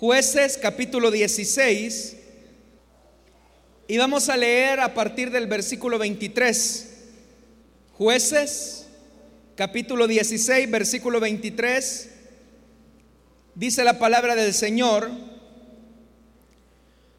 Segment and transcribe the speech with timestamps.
[0.00, 2.16] Jueces capítulo 16
[3.88, 6.88] y vamos a leer a partir del versículo 23.
[7.94, 8.86] Jueces
[9.56, 12.10] capítulo 16, versículo 23.
[13.56, 15.10] Dice la palabra del Señor,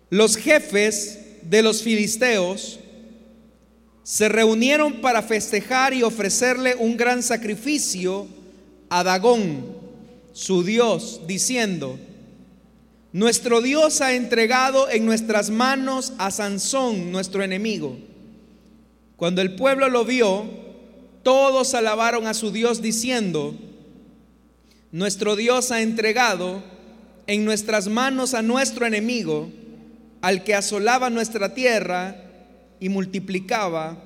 [0.09, 2.79] los jefes de los filisteos
[4.03, 8.25] se reunieron para festejar y ofrecerle un gran sacrificio
[8.87, 9.65] a Dagón,
[10.31, 11.99] su Dios, diciendo,
[13.11, 17.97] nuestro Dios ha entregado en nuestras manos a Sansón, nuestro enemigo.
[19.15, 20.45] Cuando el pueblo lo vio,
[21.23, 23.55] todos alabaron a su Dios diciendo,
[24.91, 26.63] nuestro Dios ha entregado
[27.27, 29.51] en nuestras manos a nuestro enemigo,
[30.21, 32.15] al que asolaba nuestra tierra
[32.79, 34.01] y multiplicaba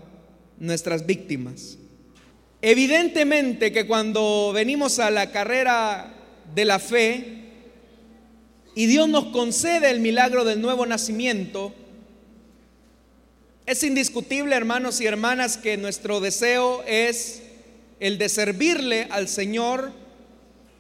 [0.60, 1.78] nuestras víctimas.
[2.62, 6.14] Evidentemente que cuando venimos a la carrera
[6.56, 7.43] de la fe,
[8.76, 11.74] y Dios nos concede el milagro del nuevo nacimiento,
[13.66, 17.44] es indiscutible, hermanos y hermanas, que nuestro deseo es
[18.02, 19.92] el de servirle al Señor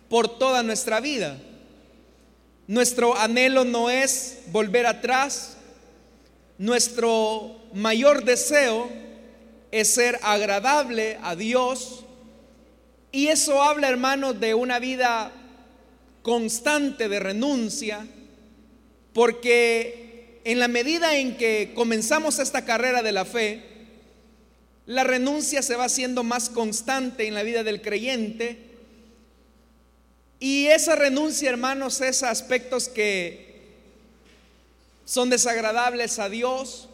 [0.10, 1.38] por toda nuestra vida.
[2.68, 5.58] Nuestro anhelo no es volver atrás,
[6.58, 8.90] nuestro mayor deseo
[9.72, 12.04] es ser agradable a Dios.
[13.12, 15.32] Y eso habla, hermanos, de una vida
[16.24, 18.08] constante de renuncia,
[19.14, 23.62] porque en la medida en que comenzamos esta carrera de la fe,
[24.86, 28.58] la renuncia se va haciendo más constante en la vida del creyente.
[30.40, 33.54] Y esa renuncia, hermanos, es aspectos que
[35.06, 36.90] son desagradables a Dios.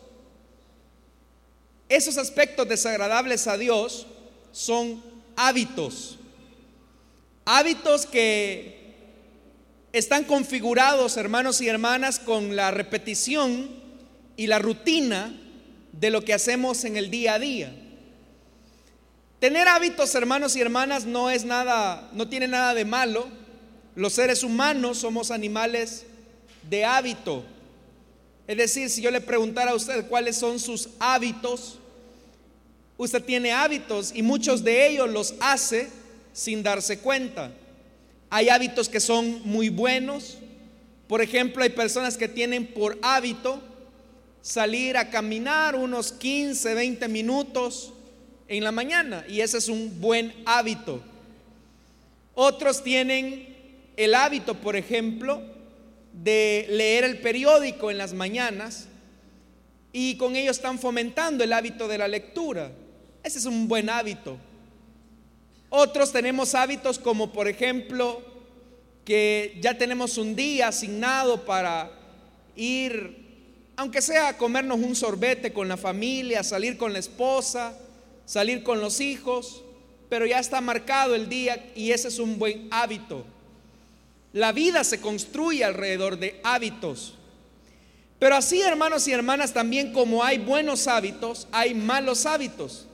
[1.88, 4.06] Esos aspectos desagradables a Dios
[4.52, 5.04] son
[5.36, 6.20] hábitos.
[7.46, 8.79] Hábitos que
[9.92, 13.70] están configurados, hermanos y hermanas, con la repetición
[14.38, 15.36] y la rutina
[15.92, 17.74] de lo que hacemos en el día a día.
[19.40, 23.28] Tener hábitos, hermanos y hermanas, no es nada, no tiene nada de malo.
[23.96, 26.06] Los seres humanos somos animales
[26.70, 27.44] de hábito.
[28.48, 31.80] Es decir, si yo le preguntara a usted cuáles son sus hábitos,
[32.98, 35.90] usted tiene hábitos y muchos de ellos los hace
[36.34, 37.52] sin darse cuenta.
[38.30, 40.38] Hay hábitos que son muy buenos.
[41.08, 43.62] Por ejemplo, hay personas que tienen por hábito
[44.42, 47.94] salir a caminar unos 15, 20 minutos
[48.48, 51.02] en la mañana y ese es un buen hábito.
[52.36, 53.56] Otros tienen
[53.98, 55.42] el hábito, por ejemplo,
[56.14, 58.88] de leer el periódico en las mañanas
[59.92, 62.72] y con ello están fomentando el hábito de la lectura.
[63.24, 64.38] Ese es un buen hábito.
[65.70, 68.22] Otros tenemos hábitos como por ejemplo
[69.06, 71.92] que ya tenemos un día asignado para
[72.56, 77.78] ir, aunque sea a comernos un sorbete con la familia, salir con la esposa,
[78.26, 79.64] salir con los hijos,
[80.10, 83.26] pero ya está marcado el día y ese es un buen hábito.
[84.34, 87.16] La vida se construye alrededor de hábitos.
[88.20, 92.86] Pero así, hermanos y hermanas, también como hay buenos hábitos, hay malos hábitos.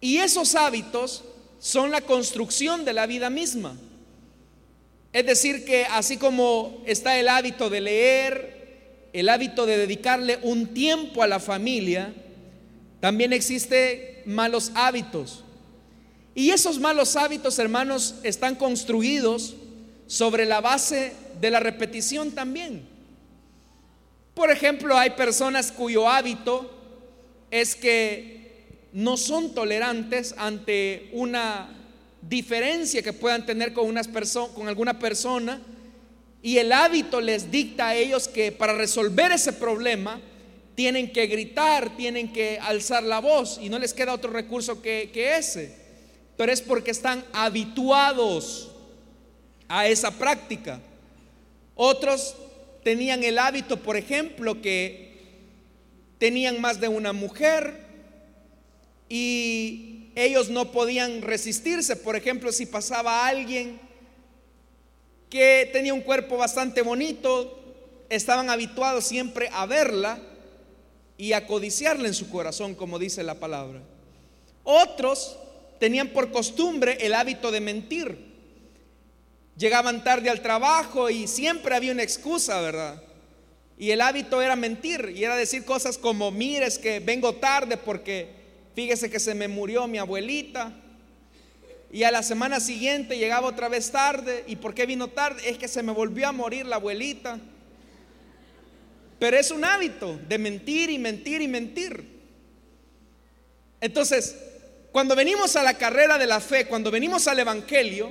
[0.00, 1.24] Y esos hábitos
[1.62, 3.76] son la construcción de la vida misma.
[5.12, 10.74] Es decir, que así como está el hábito de leer, el hábito de dedicarle un
[10.74, 12.12] tiempo a la familia,
[12.98, 15.44] también existe malos hábitos.
[16.34, 19.54] Y esos malos hábitos, hermanos, están construidos
[20.08, 22.82] sobre la base de la repetición también.
[24.34, 26.68] Por ejemplo, hay personas cuyo hábito
[27.52, 28.41] es que
[28.92, 31.68] no son tolerantes ante una
[32.22, 34.08] diferencia que puedan tener con, unas
[34.54, 35.60] con alguna persona
[36.42, 40.20] y el hábito les dicta a ellos que para resolver ese problema
[40.74, 45.10] tienen que gritar, tienen que alzar la voz y no les queda otro recurso que,
[45.12, 45.74] que ese.
[46.36, 48.70] Pero es porque están habituados
[49.68, 50.80] a esa práctica.
[51.74, 52.34] Otros
[52.82, 55.12] tenían el hábito, por ejemplo, que
[56.18, 57.81] tenían más de una mujer
[59.14, 61.96] y ellos no podían resistirse.
[61.96, 63.78] Por ejemplo, si pasaba alguien
[65.28, 67.62] que tenía un cuerpo bastante bonito,
[68.08, 70.18] estaban habituados siempre a verla
[71.18, 73.82] y a codiciarla en su corazón, como dice la palabra.
[74.64, 75.36] Otros
[75.78, 78.32] tenían por costumbre el hábito de mentir.
[79.58, 83.02] Llegaban tarde al trabajo y siempre había una excusa, ¿verdad?
[83.76, 87.76] Y el hábito era mentir y era decir cosas como, mire, es que vengo tarde
[87.76, 88.40] porque
[88.74, 90.72] Fíjese que se me murió mi abuelita
[91.92, 94.44] y a la semana siguiente llegaba otra vez tarde.
[94.46, 95.48] ¿Y por qué vino tarde?
[95.48, 97.38] Es que se me volvió a morir la abuelita.
[99.18, 102.22] Pero es un hábito de mentir y mentir y mentir.
[103.80, 104.36] Entonces,
[104.90, 108.10] cuando venimos a la carrera de la fe, cuando venimos al Evangelio,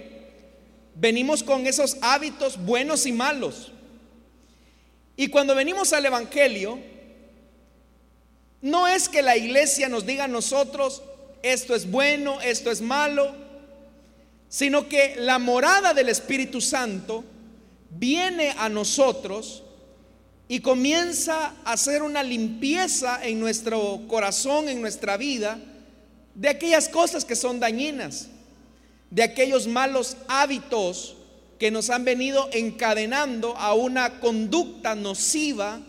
[0.96, 3.72] venimos con esos hábitos buenos y malos.
[5.18, 6.80] Y cuando venimos al Evangelio,
[8.62, 11.02] no es que la iglesia nos diga a nosotros,
[11.42, 13.34] esto es bueno, esto es malo,
[14.50, 17.24] sino que la morada del Espíritu Santo
[17.90, 19.64] viene a nosotros
[20.48, 25.58] y comienza a hacer una limpieza en nuestro corazón, en nuestra vida,
[26.36, 28.28] de aquellas cosas que son dañinas,
[29.10, 31.16] de aquellos malos hábitos
[31.58, 35.80] que nos han venido encadenando a una conducta nociva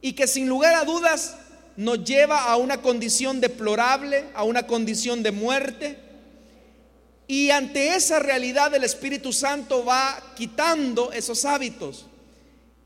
[0.00, 1.36] y que sin lugar a dudas
[1.76, 6.10] nos lleva a una condición deplorable, a una condición de muerte
[7.30, 12.06] y ante esa realidad el Espíritu Santo va quitando esos hábitos.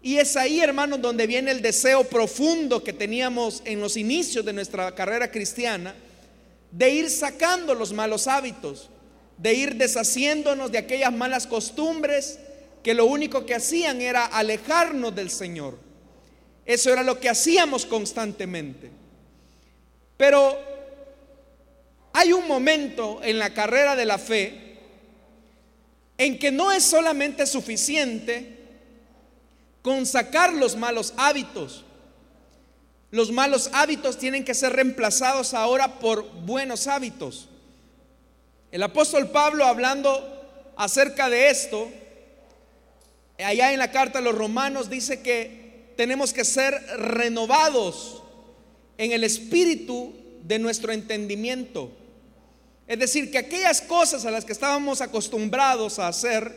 [0.03, 4.53] Y es ahí, hermanos, donde viene el deseo profundo que teníamos en los inicios de
[4.53, 5.95] nuestra carrera cristiana,
[6.71, 8.91] de ir sacando los malos hábitos,
[9.39, 12.39] de ir deshaciéndonos de aquellas malas costumbres
[12.83, 15.79] que lo único que hacían era alejarnos del Señor.
[16.67, 18.91] Eso era lo que hacíamos constantemente.
[20.17, 20.59] Pero
[22.13, 24.79] hay un momento en la carrera de la fe
[26.17, 28.59] en que no es solamente suficiente
[29.83, 31.85] con sacar los malos hábitos.
[33.11, 37.49] Los malos hábitos tienen que ser reemplazados ahora por buenos hábitos.
[38.73, 41.89] El apóstol Pablo hablando acerca de esto,
[43.39, 45.64] allá en la carta a los romanos dice que
[45.97, 48.23] tenemos que ser renovados
[48.99, 50.13] en el espíritu
[50.43, 51.91] de nuestro entendimiento.
[52.87, 56.55] Es decir, que aquellas cosas a las que estábamos acostumbrados a hacer,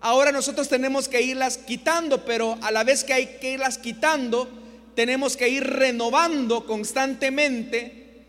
[0.00, 4.48] ahora nosotros tenemos que irlas quitando, pero a la vez que hay que irlas quitando,
[4.94, 8.24] tenemos que ir renovando constantemente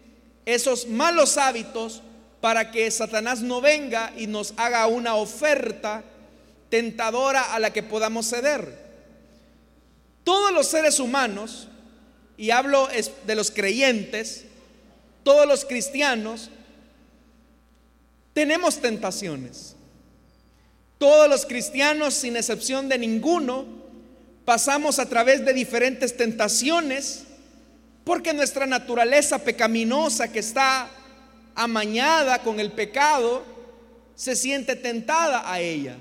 [0.45, 2.01] esos malos hábitos
[2.41, 6.03] para que Satanás no venga y nos haga una oferta
[6.69, 8.82] tentadora a la que podamos ceder.
[10.23, 11.67] Todos los seres humanos,
[12.37, 12.87] y hablo
[13.25, 14.45] de los creyentes,
[15.23, 16.49] todos los cristianos,
[18.33, 19.75] tenemos tentaciones.
[20.97, 23.65] Todos los cristianos, sin excepción de ninguno,
[24.45, 27.25] pasamos a través de diferentes tentaciones
[28.03, 30.89] porque nuestra naturaleza pecaminosa que está
[31.55, 33.43] amañada con el pecado,
[34.15, 35.97] se siente tentada a ella.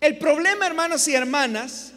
[0.00, 1.92] El problema, hermanos y hermanas,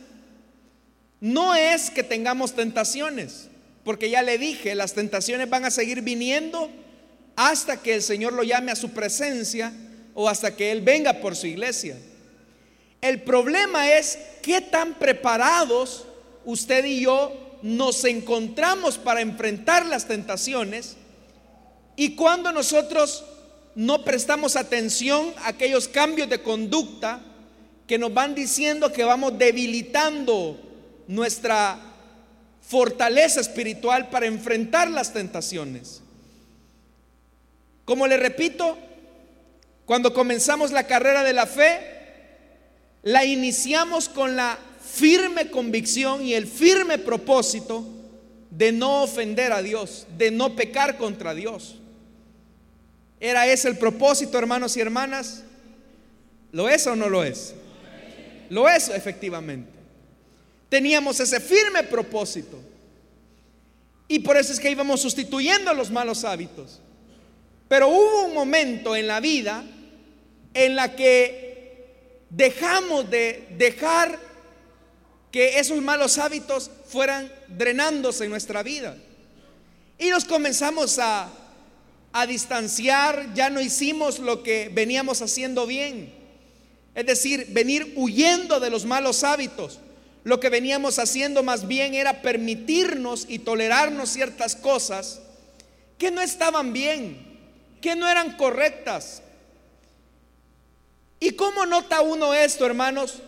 [1.22, 3.50] no es que tengamos tentaciones,
[3.84, 6.70] porque ya le dije, las tentaciones van a seguir viniendo
[7.36, 9.74] hasta que el Señor lo llame a su presencia
[10.14, 11.98] o hasta que Él venga por su iglesia.
[13.02, 16.06] El problema es qué tan preparados
[16.46, 20.98] usted y yo nos encontramos para enfrentar las tentaciones
[21.96, 23.26] y cuando nosotros
[23.76, 27.22] no prestamos atención a aquellos cambios de conducta
[27.88, 30.69] que nos van diciendo que vamos debilitando
[31.10, 31.80] nuestra
[32.62, 36.04] fortaleza espiritual para enfrentar las tentaciones.
[37.84, 38.78] Como le repito,
[39.86, 41.80] cuando comenzamos la carrera de la fe,
[43.02, 47.84] la iniciamos con la firme convicción y el firme propósito
[48.52, 51.78] de no ofender a Dios, de no pecar contra Dios.
[53.20, 55.44] ¿Era ese el propósito, hermanos y hermanas?
[56.52, 57.56] ¿Lo es o no lo es?
[58.52, 59.79] Lo es efectivamente.
[60.70, 62.60] Teníamos ese firme propósito.
[64.08, 66.80] Y por eso es que íbamos sustituyendo los malos hábitos.
[67.68, 69.64] Pero hubo un momento en la vida
[70.54, 74.20] en la que dejamos de dejar
[75.32, 78.98] que esos malos hábitos fueran drenándose en nuestra vida.
[80.00, 81.30] Y nos comenzamos a,
[82.12, 86.12] a distanciar, ya no hicimos lo que veníamos haciendo bien.
[86.96, 89.80] Es decir, venir huyendo de los malos hábitos.
[90.30, 95.22] Lo que veníamos haciendo más bien era permitirnos y tolerarnos ciertas cosas
[95.98, 97.28] que no estaban bien
[97.82, 99.24] que no eran correctas.
[101.20, 103.24] ¿Y cómo nota uno esto, hermanos?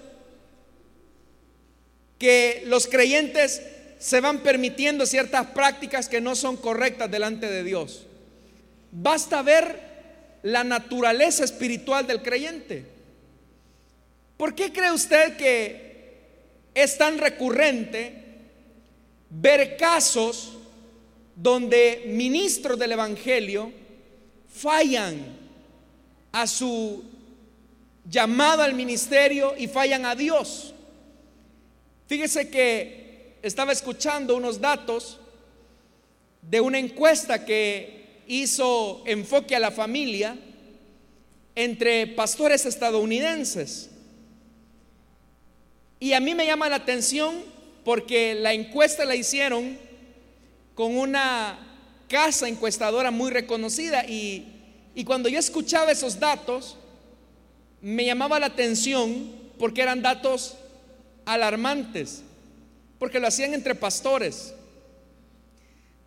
[2.19, 3.63] Que los creyentes
[3.97, 8.05] se van permitiendo ciertas prácticas que no son correctas delante de Dios.
[8.91, 9.79] Basta ver
[10.43, 12.85] la naturaleza espiritual del creyente.
[14.37, 15.90] ¿Por qué cree usted que
[16.73, 18.13] es tan recurrente
[19.29, 20.57] ver casos
[21.35, 23.71] donde ministros del Evangelio
[24.49, 25.37] fallan
[26.31, 27.03] a su
[28.09, 30.73] llamado al ministerio y fallan a Dios.
[32.07, 35.19] Fíjese que estaba escuchando unos datos
[36.41, 40.37] de una encuesta que hizo enfoque a la familia
[41.55, 43.90] entre pastores estadounidenses.
[46.01, 47.43] Y a mí me llama la atención
[47.85, 49.77] porque la encuesta la hicieron
[50.73, 51.59] con una
[52.09, 54.47] casa encuestadora muy reconocida y,
[54.95, 56.75] y cuando yo escuchaba esos datos,
[57.81, 60.57] me llamaba la atención porque eran datos
[61.23, 62.23] alarmantes,
[62.97, 64.55] porque lo hacían entre pastores.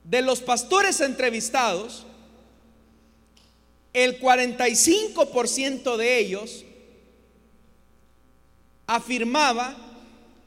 [0.03, 2.05] De los pastores entrevistados,
[3.93, 6.65] el 45% de ellos
[8.87, 9.77] afirmaba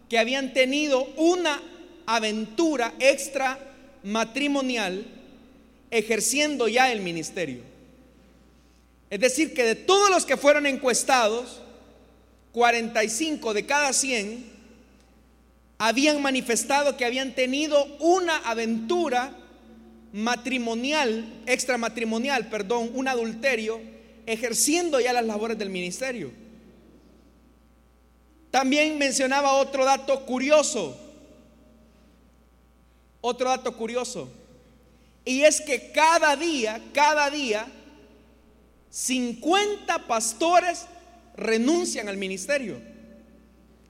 [0.10, 1.62] que habían tenido una
[2.06, 3.60] aventura extra
[4.04, 5.06] matrimonial
[5.92, 7.62] ejerciendo ya el ministerio.
[9.10, 11.62] Es decir, que de todos los que fueron encuestados,
[12.52, 14.58] 45 de cada 100
[15.78, 19.34] habían manifestado que habían tenido una aventura
[20.12, 23.80] matrimonial, extramatrimonial, perdón, un adulterio,
[24.26, 26.32] ejerciendo ya las labores del ministerio.
[28.58, 31.00] También mencionaba otro dato curioso,
[33.22, 34.32] otro dato curioso,
[35.24, 37.68] y es que cada día, cada día,
[38.90, 40.88] 50 pastores
[41.36, 42.82] renuncian al ministerio.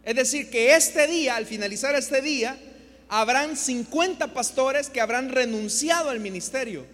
[0.03, 2.59] Es decir, que este día, al finalizar este día,
[3.07, 6.85] habrán 50 pastores que habrán renunciado al ministerio.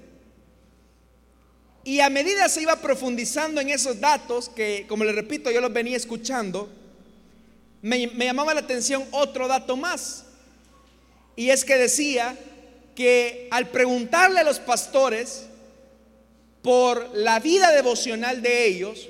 [1.84, 5.74] Y a medida se iba profundizando en esos datos, que como les repito, yo los
[5.74, 6.83] venía escuchando,
[7.84, 10.24] me, llamaba la atención otro dato más.
[11.36, 12.38] Y es que decía
[12.96, 15.48] que al preguntarle a los pastores
[16.62, 19.10] por la vida devocional de ellos,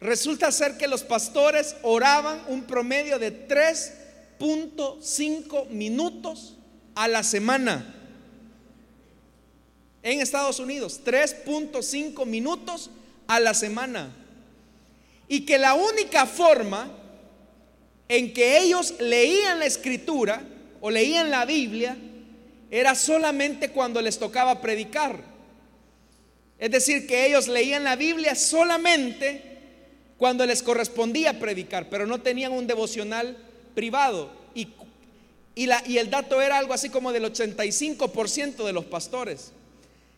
[0.00, 6.54] resulta ser que los pastores oraban un promedio de 3.5 minutos
[6.94, 7.96] a la semana.
[10.04, 12.90] En Estados Unidos, 3.5 minutos
[13.26, 14.14] a la semana.
[15.26, 16.99] Y que la única forma
[18.10, 20.42] en que ellos leían la escritura
[20.80, 21.96] o leían la Biblia
[22.68, 25.22] era solamente cuando les tocaba predicar.
[26.58, 29.42] Es decir, que ellos leían la Biblia solamente
[30.18, 33.36] cuando les correspondía predicar, pero no tenían un devocional
[33.76, 34.32] privado.
[34.56, 34.66] Y,
[35.54, 39.52] y, el dato era algo así como del 85% de los pastores.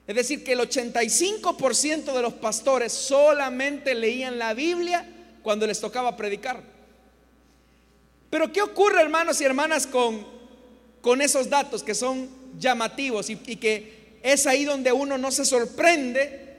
[0.06, 5.06] Es decir, que el 85% de los pastores solamente leían la Biblia
[5.42, 6.71] cuando les tocaba predicar.
[8.32, 10.26] Pero ¿qué ocurre, hermanos y hermanas, con,
[11.02, 16.56] con esos datos que son llamativos y que es ahí donde uno no se sorprende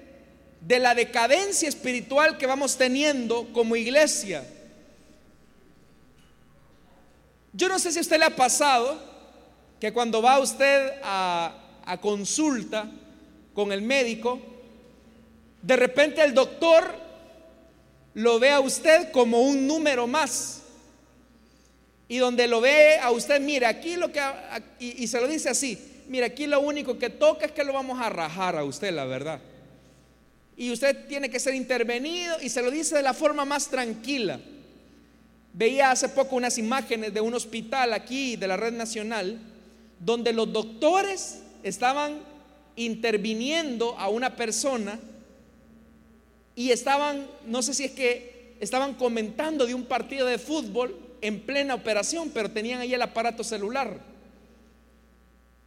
[0.61, 4.47] de la decadencia espiritual que vamos teniendo como iglesia.
[7.53, 9.01] Yo no sé si a usted le ha pasado
[9.79, 12.87] que cuando va usted a, a consulta
[13.55, 14.39] con el médico,
[15.63, 16.93] de repente el doctor
[18.13, 20.62] lo ve a usted como un número más.
[22.07, 24.21] Y donde lo ve a usted, mira, aquí lo que,
[24.79, 27.99] y, se lo dice así, mira, aquí lo único que toca es que lo vamos
[27.99, 29.39] a rajar a usted, la verdad.
[30.55, 34.39] Y usted tiene que ser intervenido y se lo dice de la forma más tranquila.
[35.53, 39.39] Veía hace poco unas imágenes de un hospital aquí de la red nacional
[39.99, 42.19] donde los doctores estaban
[42.75, 44.99] interviniendo a una persona
[46.55, 51.39] y estaban, no sé si es que estaban comentando de un partido de fútbol en
[51.39, 53.97] plena operación, pero tenían ahí el aparato celular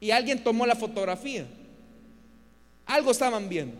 [0.00, 1.46] y alguien tomó la fotografía.
[2.84, 3.76] Algo estaban viendo.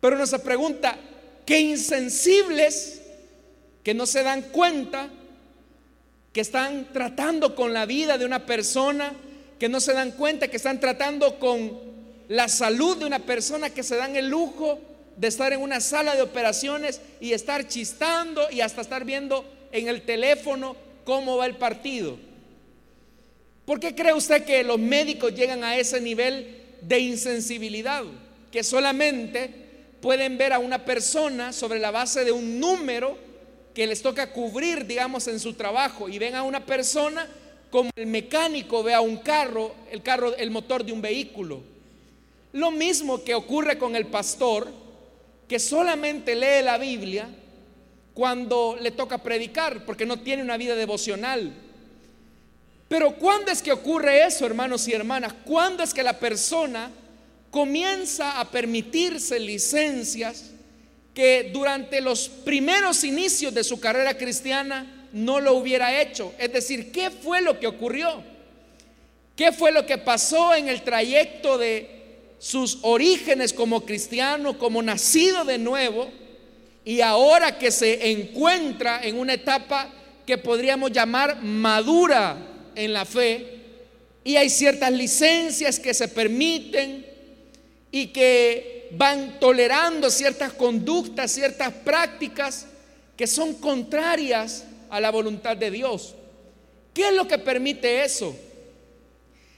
[0.00, 0.98] Pero se pregunta,
[1.44, 3.02] qué insensibles
[3.82, 5.08] que no se dan cuenta
[6.32, 9.12] que están tratando con la vida de una persona,
[9.58, 11.78] que no se dan cuenta que están tratando con
[12.28, 14.78] la salud de una persona, que se dan el lujo
[15.16, 19.88] de estar en una sala de operaciones y estar chistando y hasta estar viendo en
[19.88, 22.18] el teléfono cómo va el partido.
[23.64, 28.04] ¿Por qué cree usted que los médicos llegan a ese nivel de insensibilidad?
[28.50, 29.50] Que solamente
[30.00, 33.18] pueden ver a una persona sobre la base de un número
[33.74, 37.28] que les toca cubrir, digamos, en su trabajo y ven a una persona
[37.70, 41.60] como el mecánico ve a un carro, el carro, el motor de un vehículo.
[42.52, 44.72] Lo mismo que ocurre con el pastor,
[45.46, 47.28] que solamente lee la Biblia
[48.18, 51.54] cuando le toca predicar, porque no tiene una vida devocional.
[52.88, 55.34] Pero ¿cuándo es que ocurre eso, hermanos y hermanas?
[55.44, 56.90] ¿Cuándo es que la persona
[57.52, 60.50] comienza a permitirse licencias
[61.14, 66.34] que durante los primeros inicios de su carrera cristiana no lo hubiera hecho.
[66.40, 68.24] Es decir, ¿qué fue lo que ocurrió?
[69.36, 75.44] ¿Qué fue lo que pasó en el trayecto de sus orígenes como cristiano, como nacido
[75.44, 76.10] de nuevo,
[76.88, 79.90] y ahora que se encuentra en una etapa
[80.24, 82.38] que podríamos llamar madura
[82.74, 83.58] en la fe,
[84.24, 87.04] y hay ciertas licencias que se permiten
[87.92, 92.64] y que van tolerando ciertas conductas, ciertas prácticas
[93.18, 96.14] que son contrarias a la voluntad de Dios.
[96.94, 98.34] ¿Qué es lo que permite eso?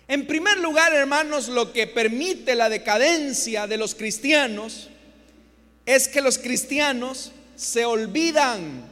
[0.09, 4.89] En primer lugar, hermanos, lo que permite la decadencia de los cristianos
[5.87, 8.85] es que los cristianos se olvidan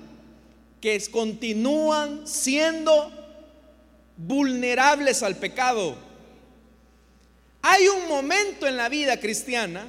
[0.81, 3.13] que continúan siendo
[4.17, 5.97] vulnerables al pecado.
[7.63, 9.87] Hay un momento en la vida cristiana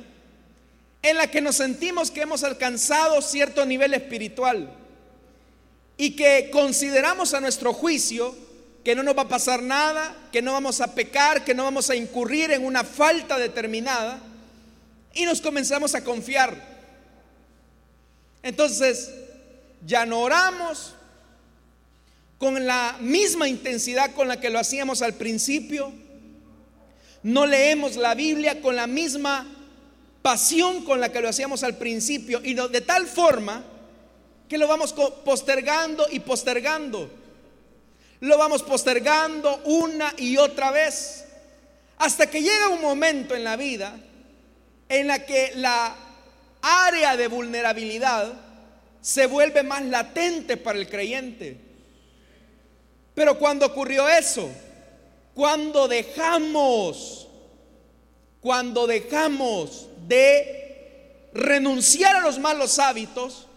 [1.02, 4.76] en la que nos sentimos que hemos alcanzado cierto nivel espiritual
[5.98, 8.36] y que consideramos a nuestro juicio
[8.84, 11.90] que no nos va a pasar nada, que no vamos a pecar, que no vamos
[11.90, 14.20] a incurrir en una falta determinada
[15.14, 16.79] y nos comenzamos a confiar.
[18.44, 19.12] Entonces,
[19.86, 20.94] ya no oramos
[22.38, 25.92] con la misma intensidad con la que lo hacíamos al principio,
[27.22, 29.46] no leemos la Biblia con la misma
[30.22, 33.64] pasión con la que lo hacíamos al principio y de tal forma
[34.48, 37.10] que lo vamos postergando y postergando.
[38.22, 41.26] Lo vamos postergando una y otra vez
[41.98, 43.98] hasta que llega un momento en la vida
[44.90, 45.96] en la que la
[46.62, 48.34] área de vulnerabilidad
[49.02, 51.58] se vuelve más latente para el creyente.
[53.14, 54.50] Pero cuando ocurrió eso,
[55.34, 57.28] cuando dejamos,
[58.42, 63.48] cuando dejamos de renunciar a los malos hábitos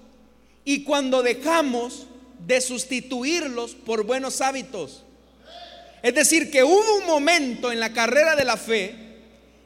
[0.64, 2.06] y cuando dejamos
[2.46, 5.02] de sustituirlos por buenos hábitos.
[6.02, 8.96] Es decir, que hubo un momento en la carrera de la fe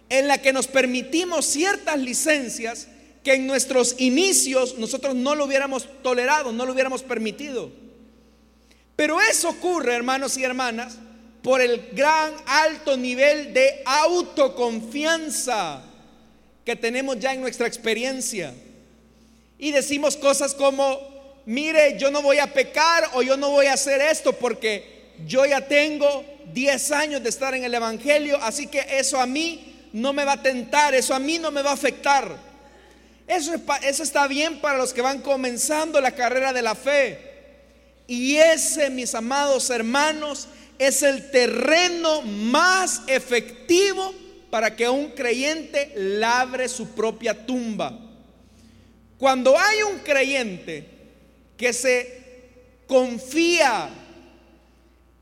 [0.08, 2.88] en la que nos permitimos ciertas licencias
[3.26, 7.72] que en nuestros inicios nosotros no lo hubiéramos tolerado, no lo hubiéramos permitido.
[8.94, 10.96] Pero eso ocurre, hermanos y hermanas,
[11.42, 15.82] por el gran alto nivel de autoconfianza
[16.64, 18.54] que tenemos ya en nuestra experiencia.
[19.58, 23.72] Y decimos cosas como, mire, yo no voy a pecar o yo no voy a
[23.72, 28.86] hacer esto porque yo ya tengo 10 años de estar en el Evangelio, así que
[28.88, 31.74] eso a mí no me va a tentar, eso a mí no me va a
[31.74, 32.45] afectar.
[33.26, 33.54] Eso,
[34.02, 37.18] está bien para los que van comenzando la carrera de la fe.
[38.06, 40.46] Y ese, mis amados hermanos,
[40.78, 44.14] es el terreno más efectivo
[44.48, 47.98] para que un creyente labre su propia tumba.
[49.18, 50.86] Cuando hay un creyente
[51.56, 52.22] que se
[52.86, 53.88] confía,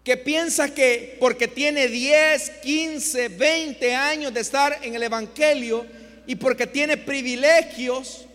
[0.03, 5.87] que piensa que porque tiene 10, 15, 20 años de estar en el Evangelio
[6.27, 8.27] y porque tiene privilegios,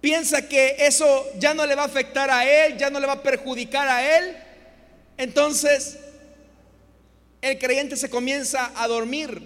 [0.00, 3.14] piensa que eso ya no le va a afectar a él, ya no le va
[3.14, 4.36] a perjudicar a él,
[5.16, 5.98] entonces
[7.40, 9.42] el creyente se comienza a dormir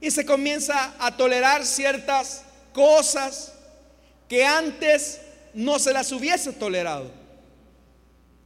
[0.00, 3.52] y se comienza a tolerar ciertas cosas
[4.28, 5.20] que antes
[5.54, 7.10] no se las hubiese tolerado.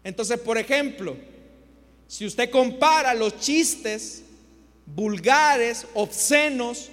[0.05, 1.17] Entonces, por ejemplo,
[2.07, 4.23] si usted compara los chistes
[4.85, 6.91] vulgares, obscenos,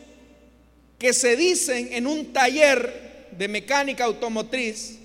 [0.98, 5.00] que se dicen en un taller de mecánica automotriz,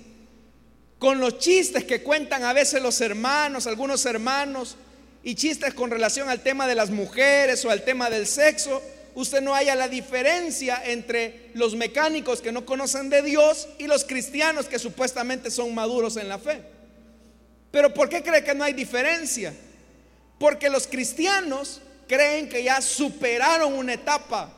[0.97, 4.75] con los chistes que cuentan a veces los hermanos, algunos hermanos,
[5.23, 8.81] y chistes con relación al tema de las mujeres o al tema del sexo,
[9.15, 14.05] usted no haya la diferencia entre los mecánicos que no conocen de Dios y los
[14.05, 16.63] cristianos que supuestamente son maduros en la fe.
[17.71, 19.53] Pero ¿por qué cree que no hay diferencia?
[20.39, 24.51] Porque los cristianos creen que ya superaron una etapa,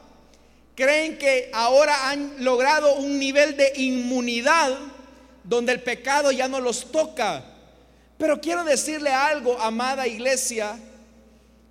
[0.81, 4.75] creen que ahora han logrado un nivel de inmunidad
[5.43, 7.43] donde el pecado ya no los toca.
[8.17, 10.79] Pero quiero decirle algo, amada iglesia,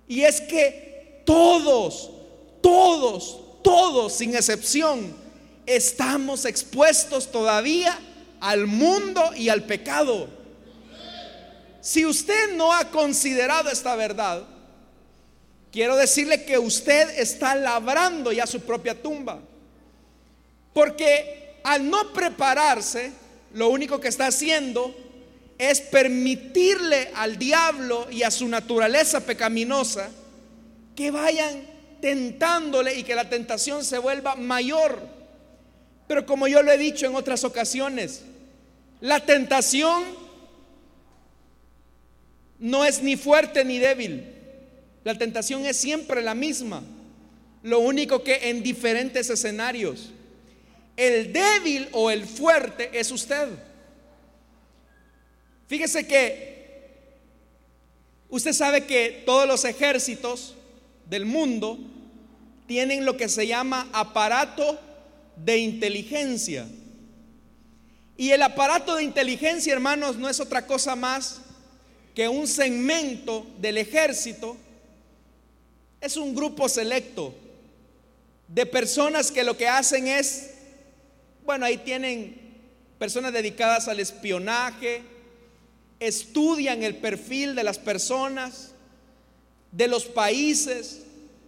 [0.07, 2.09] y es que todos,
[2.61, 5.13] todos, todos, sin excepción,
[5.65, 7.99] estamos expuestos todavía
[8.39, 10.29] al mundo y al pecado.
[11.81, 14.43] Si usted no ha considerado esta verdad,
[15.71, 19.39] quiero decirle que usted está labrando ya su propia tumba.
[20.73, 23.11] Porque al no prepararse,
[23.53, 24.95] lo único que está haciendo
[25.57, 30.09] es permitirle al diablo y a su naturaleza pecaminosa
[30.95, 31.63] que vayan
[32.01, 34.99] tentándole y que la tentación se vuelva mayor.
[36.07, 38.23] Pero como yo lo he dicho en otras ocasiones,
[39.01, 40.03] la tentación
[42.59, 44.40] no es ni fuerte ni débil.
[45.03, 46.83] La tentación es siempre la misma.
[47.63, 50.11] Lo único que en diferentes escenarios.
[50.97, 53.47] El débil o el fuerte es usted.
[55.67, 56.51] Fíjese que
[58.29, 60.55] usted sabe que todos los ejércitos
[61.09, 61.79] del mundo
[62.67, 64.79] tienen lo que se llama aparato
[65.35, 66.67] de inteligencia.
[68.17, 71.41] Y el aparato de inteligencia, hermanos, no es otra cosa más
[72.13, 74.57] que un segmento del ejército.
[76.01, 77.33] Es un grupo selecto
[78.47, 80.55] de personas que lo que hacen es,
[81.45, 82.41] bueno, ahí tienen
[82.97, 85.03] personas dedicadas al espionaje,
[85.99, 88.71] estudian el perfil de las personas,
[89.71, 91.03] de los países,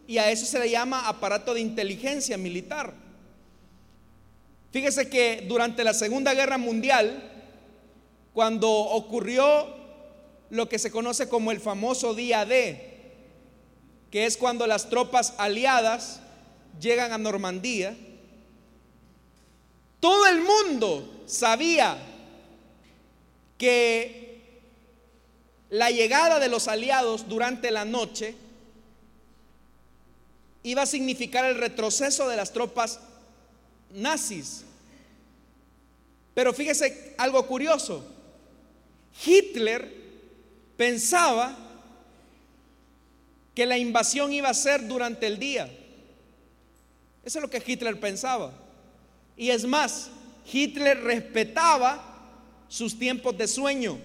[0.08, 2.94] y a eso se le llama aparato de inteligencia militar.
[4.72, 7.32] Fíjese que durante la Segunda Guerra Mundial,
[8.34, 9.68] cuando ocurrió
[10.50, 12.93] lo que se conoce como el famoso día D,
[14.14, 16.20] que es cuando las tropas aliadas
[16.80, 17.98] llegan a Normandía,
[20.00, 21.98] todo el mundo sabía
[23.58, 24.52] que
[25.72, 28.36] la llegada de los aliados durante la noche
[30.62, 33.00] iba a significar el retroceso de las tropas
[33.90, 34.64] nazis.
[36.36, 38.06] Pero fíjese algo curioso.
[39.26, 39.92] Hitler
[40.78, 41.58] pensaba
[43.54, 45.70] que la invasión iba a ser durante el día.
[47.24, 48.52] Eso es lo que Hitler pensaba.
[49.38, 50.10] Y es más,
[50.52, 52.04] Hitler respetaba
[52.68, 53.98] sus tiempos de sueño.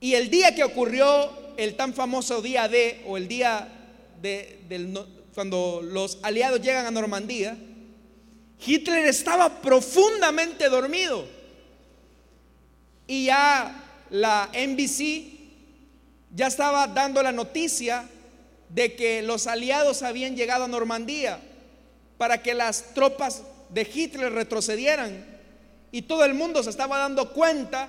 [0.00, 3.68] Y el día que ocurrió el tan famoso día D, o el día
[4.20, 4.60] de,
[5.34, 7.56] cuando los aliados llegan a Normandía,
[8.64, 11.26] Hitler estaba profundamente dormido.
[13.06, 15.39] Y ya la NBC
[16.34, 18.08] ya estaba dando la noticia
[18.68, 21.40] de que los aliados habían llegado a Normandía
[22.18, 25.24] para que las tropas de Hitler retrocedieran.
[25.92, 27.88] Y todo el mundo se estaba dando cuenta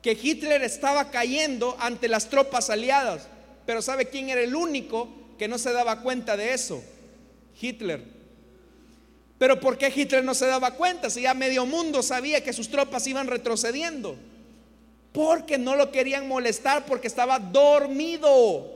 [0.00, 3.26] que Hitler estaba cayendo ante las tropas aliadas.
[3.66, 6.82] Pero ¿sabe quién era el único que no se daba cuenta de eso?
[7.60, 8.02] Hitler.
[9.38, 12.68] Pero ¿por qué Hitler no se daba cuenta si ya medio mundo sabía que sus
[12.68, 14.16] tropas iban retrocediendo?
[15.12, 18.70] Porque no lo querían molestar porque estaba dormido.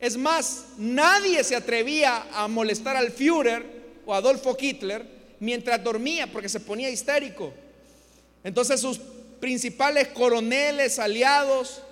[0.00, 3.64] Es más, nadie se atrevía a molestar al Führer
[4.06, 5.06] o Adolfo Hitler
[5.40, 7.52] mientras dormía porque se ponía histérico.
[8.42, 8.98] Entonces sus
[9.40, 11.82] principales coroneles, aliados,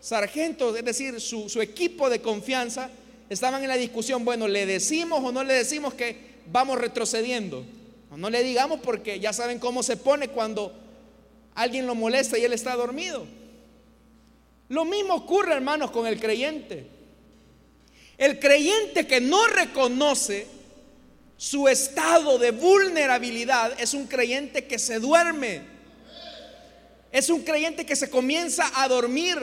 [0.00, 2.90] sargentos, es decir, su, su equipo de confianza,
[3.28, 7.64] estaban en la discusión, bueno, ¿le decimos o no le decimos que vamos retrocediendo.
[8.16, 10.72] No le digamos porque ya saben cómo se pone cuando
[11.58, 13.26] alguien lo molesta y él está dormido.
[14.68, 16.86] Lo mismo ocurre, hermanos, con el creyente.
[18.16, 20.46] El creyente que no reconoce
[21.36, 25.62] su estado de vulnerabilidad es un creyente que se duerme.
[27.10, 29.38] Es un creyente que se comienza a dormir.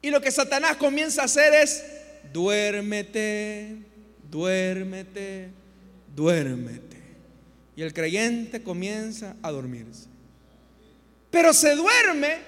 [0.00, 1.84] Y lo que Satanás comienza a hacer es,
[2.32, 3.76] duérmete,
[4.30, 5.50] duérmete,
[6.14, 6.96] duérmete.
[7.76, 10.17] Y el creyente comienza a dormirse.
[11.30, 12.38] Pero se duerme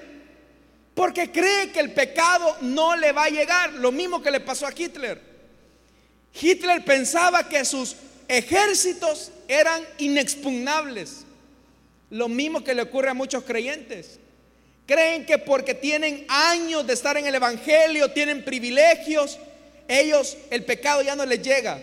[0.94, 3.72] porque cree que el pecado no le va a llegar.
[3.74, 5.20] Lo mismo que le pasó a Hitler.
[6.38, 7.96] Hitler pensaba que sus
[8.28, 11.24] ejércitos eran inexpugnables.
[12.10, 14.18] Lo mismo que le ocurre a muchos creyentes.
[14.86, 19.38] Creen que porque tienen años de estar en el Evangelio, tienen privilegios,
[19.86, 21.80] ellos el pecado ya no les llega.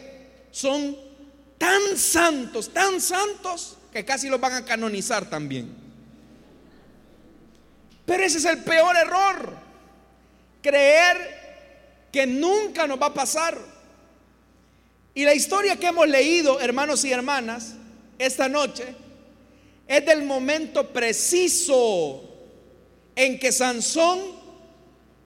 [0.52, 0.98] Son
[1.58, 5.87] tan santos, tan santos, que casi los van a canonizar también.
[8.08, 9.54] Pero ese es el peor error.
[10.64, 13.58] Creer que nunca nos va a pasar.
[15.14, 17.74] Y la historia que hemos leído, hermanos y hermanas,
[18.18, 18.96] esta noche,
[19.88, 22.24] es del momento preciso
[23.14, 24.20] en que Sansón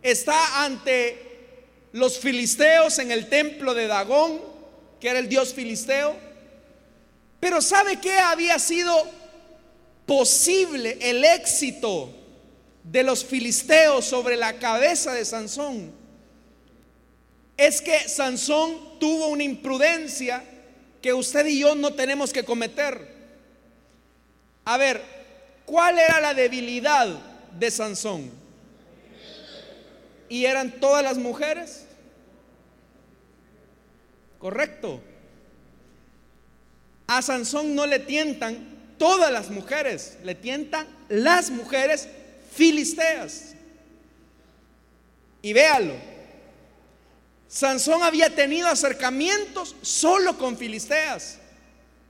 [0.01, 1.29] está ante
[1.91, 4.41] los filisteos en el templo de Dagón
[4.99, 6.15] que era el dios filisteo.
[7.39, 8.95] Pero ¿sabe qué había sido
[10.07, 12.20] posible el éxito
[12.83, 15.91] de los filisteos sobre la cabeza de Sansón?
[17.57, 20.43] Es que Sansón tuvo una imprudencia
[21.01, 23.07] que usted y yo no tenemos que cometer.
[24.65, 25.01] A ver,
[25.65, 27.07] ¿cuál era la debilidad
[27.57, 28.31] de Sansón?
[30.29, 31.85] ¿Y eran todas las mujeres?
[34.39, 35.01] Correcto.
[37.05, 42.07] a Sansón no le tientan todas las mujeres, le tientan las mujeres
[42.51, 43.53] filisteas.
[45.41, 45.95] Y véalo,
[47.47, 51.37] Sansón había tenido acercamientos solo con filisteas.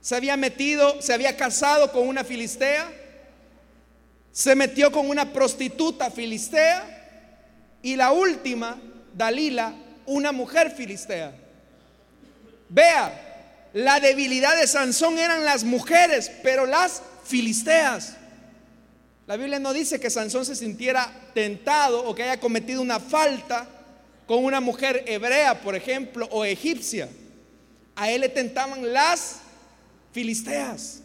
[0.00, 2.92] Se había metido, se había casado con una filistea,
[4.32, 8.80] se metió con una prostituta filistea y la última,
[9.14, 9.74] Dalila,
[10.06, 11.32] una mujer filistea.
[12.68, 18.16] Vea, la debilidad de Sansón eran las mujeres, pero las filisteas.
[19.26, 23.68] La Biblia no dice que Sansón se sintiera tentado o que haya cometido una falta
[24.26, 27.08] con una mujer hebrea, por ejemplo, o egipcia.
[27.94, 29.36] A él le tentaban las
[30.12, 31.00] filisteas.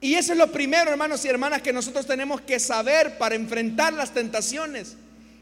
[0.00, 3.92] Y eso es lo primero, hermanos y hermanas, que nosotros tenemos que saber para enfrentar
[3.94, 4.96] las tentaciones.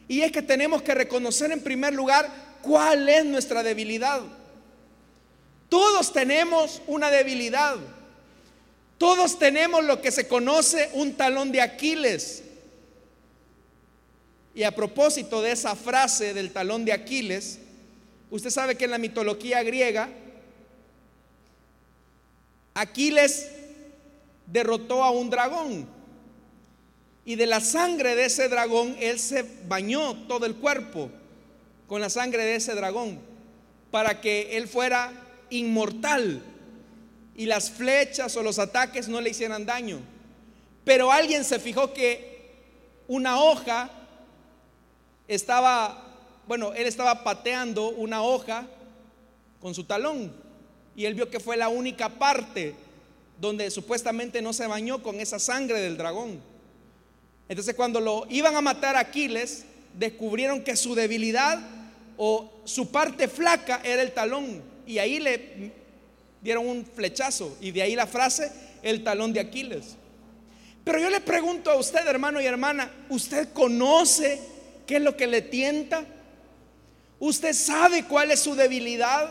[0.06, 2.30] Y es que tenemos que reconocer en primer lugar
[2.62, 4.20] cuál es nuestra debilidad.
[5.68, 7.76] Todos tenemos una debilidad.
[9.02, 12.44] Todos tenemos lo que se conoce un talón de Aquiles.
[14.54, 17.58] Y a propósito de esa frase del talón de Aquiles,
[18.30, 20.08] usted sabe que en la mitología griega,
[22.74, 23.48] Aquiles
[24.46, 25.88] derrotó a un dragón.
[27.24, 31.10] Y de la sangre de ese dragón, él se bañó todo el cuerpo
[31.88, 33.18] con la sangre de ese dragón,
[33.90, 35.12] para que él fuera
[35.50, 36.51] inmortal
[37.34, 40.00] y las flechas o los ataques no le hicieran daño.
[40.84, 42.32] Pero alguien se fijó que
[43.08, 43.90] una hoja
[45.28, 46.16] estaba,
[46.46, 48.66] bueno, él estaba pateando una hoja
[49.60, 50.32] con su talón
[50.94, 52.74] y él vio que fue la única parte
[53.40, 56.40] donde supuestamente no se bañó con esa sangre del dragón.
[57.48, 59.64] Entonces cuando lo iban a matar a Aquiles,
[59.94, 61.60] descubrieron que su debilidad
[62.16, 65.81] o su parte flaca era el talón y ahí le
[66.42, 68.52] dieron un flechazo y de ahí la frase,
[68.82, 69.96] el talón de Aquiles.
[70.84, 74.40] Pero yo le pregunto a usted, hermano y hermana, ¿usted conoce
[74.86, 76.04] qué es lo que le tienta?
[77.20, 79.30] ¿Usted sabe cuál es su debilidad?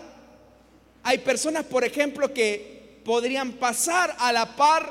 [1.03, 4.89] Hay personas, por ejemplo, que podrían pasar a la par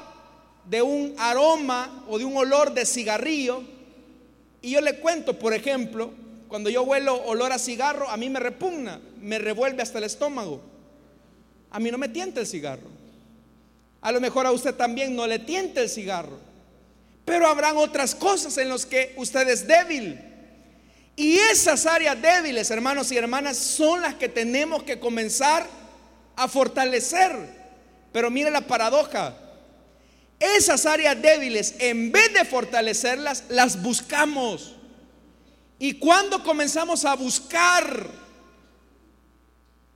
[0.67, 3.63] de un aroma o de un olor de cigarrillo.
[4.61, 6.13] Y yo le cuento, por ejemplo,
[6.49, 10.70] cuando yo huelo olor a cigarro, a mí me repugna, me revuelve hasta el estómago.
[11.71, 12.89] A mí no me tienta el cigarro.
[14.01, 16.39] A lo mejor a usted también no le tienta el cigarro.
[17.25, 20.19] Pero habrán otras cosas en las que usted es débil.
[21.17, 25.67] Y esas áreas débiles, hermanos y hermanas, son las que tenemos que comenzar
[26.35, 27.31] a fortalecer.
[28.13, 29.37] Pero mire la paradoja.
[30.39, 34.77] Esas áreas débiles, en vez de fortalecerlas, las buscamos.
[35.79, 38.07] Y cuando comenzamos a buscar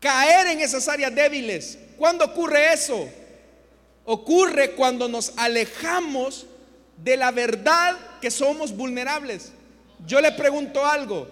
[0.04, 1.78] caer en esas áreas débiles.
[1.96, 3.08] ¿Cuándo ocurre eso?
[4.04, 6.44] Ocurre cuando nos alejamos
[7.02, 9.50] de la verdad que somos vulnerables.
[10.06, 11.26] Yo le pregunto algo.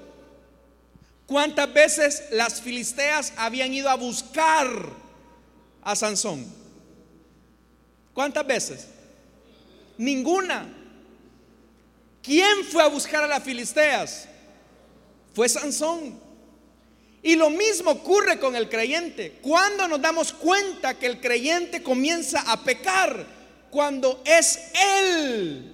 [1.27, 4.67] ¿Cuántas veces las filisteas habían ido a buscar
[5.83, 6.47] a Sansón?
[8.15, 8.87] ¿Cuántas veces?
[9.99, 10.67] Ninguna.
[12.23, 14.27] ¿Quién fue a buscar a las filisteas?
[15.35, 16.22] Fue Sansón.
[17.23, 19.39] Y lo mismo ocurre con el creyente.
[19.43, 23.25] Cuando nos damos cuenta que el creyente comienza a pecar,
[23.71, 24.59] cuando es
[25.07, 25.73] Él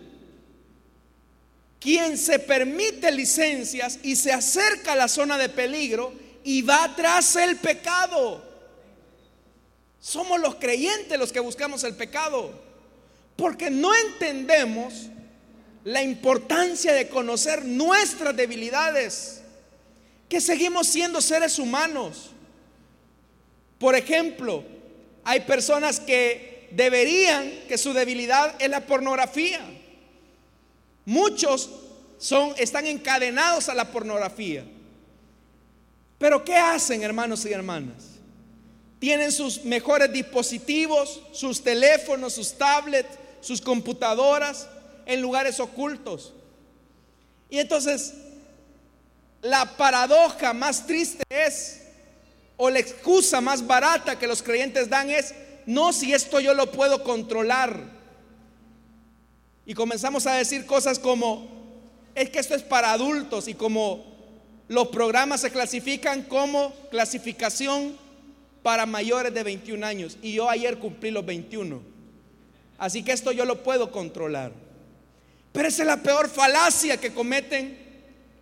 [1.81, 6.13] quien se permite licencias y se acerca a la zona de peligro
[6.45, 8.45] y va tras el pecado.
[10.01, 12.53] Somos los creyentes los que buscamos el pecado,
[13.37, 15.09] porque no entendemos
[15.85, 19.43] la importancia de conocer nuestras debilidades
[20.29, 22.31] que seguimos siendo seres humanos.
[23.79, 24.65] Por ejemplo,
[25.25, 29.61] hay personas que deberían, que su debilidad es la pornografía.
[31.05, 31.71] Muchos
[32.19, 34.65] son, están encadenados a la pornografía.
[36.19, 38.19] Pero ¿qué hacen, hermanos y hermanas?
[38.99, 44.69] Tienen sus mejores dispositivos, sus teléfonos, sus tablets, sus computadoras
[45.07, 46.35] en lugares ocultos.
[47.49, 48.13] Y entonces
[49.43, 51.83] la paradoja más triste es,
[52.57, 55.35] o la excusa más barata que los creyentes dan es,
[55.67, 57.79] no, si esto yo lo puedo controlar.
[59.65, 61.47] Y comenzamos a decir cosas como,
[62.15, 64.05] es que esto es para adultos y como
[64.67, 67.97] los programas se clasifican como clasificación
[68.63, 70.19] para mayores de 21 años.
[70.23, 71.81] Y yo ayer cumplí los 21.
[72.79, 74.53] Así que esto yo lo puedo controlar.
[75.53, 77.88] Pero esa es la peor falacia que cometen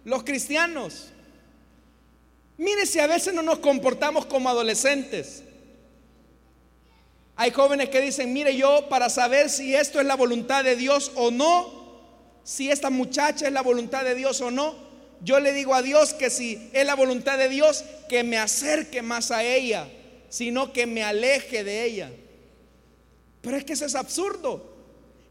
[0.06, 1.08] los cristianos.
[2.56, 5.42] Mire si a veces no nos comportamos como adolescentes.
[7.34, 11.10] Hay jóvenes que dicen, mire yo para saber si esto es la voluntad de Dios
[11.16, 12.00] o no,
[12.44, 14.76] si esta muchacha es la voluntad de Dios o no,
[15.22, 19.02] yo le digo a Dios que si es la voluntad de Dios, que me acerque
[19.02, 19.88] más a ella,
[20.28, 22.12] sino que me aleje de ella.
[23.40, 24.72] Pero es que eso es absurdo.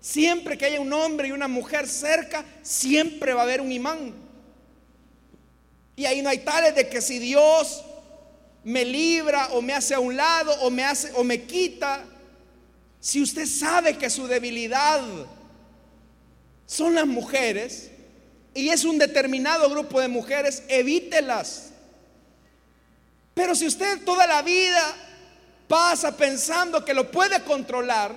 [0.01, 4.24] Siempre que haya un hombre y una mujer cerca, siempre va a haber un imán.
[5.95, 7.83] Y ahí no hay tales de que si Dios
[8.63, 12.03] me libra o me hace a un lado o me hace o me quita.
[12.99, 15.01] Si usted sabe que su debilidad
[16.65, 17.91] son las mujeres
[18.55, 21.69] y es un determinado grupo de mujeres, evítelas.
[23.35, 24.95] Pero si usted toda la vida
[25.67, 28.15] pasa pensando que lo puede controlar,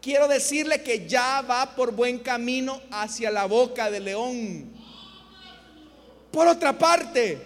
[0.00, 4.79] quiero decirle que ya va por buen camino hacia la boca del león.
[6.30, 7.38] Por otra parte,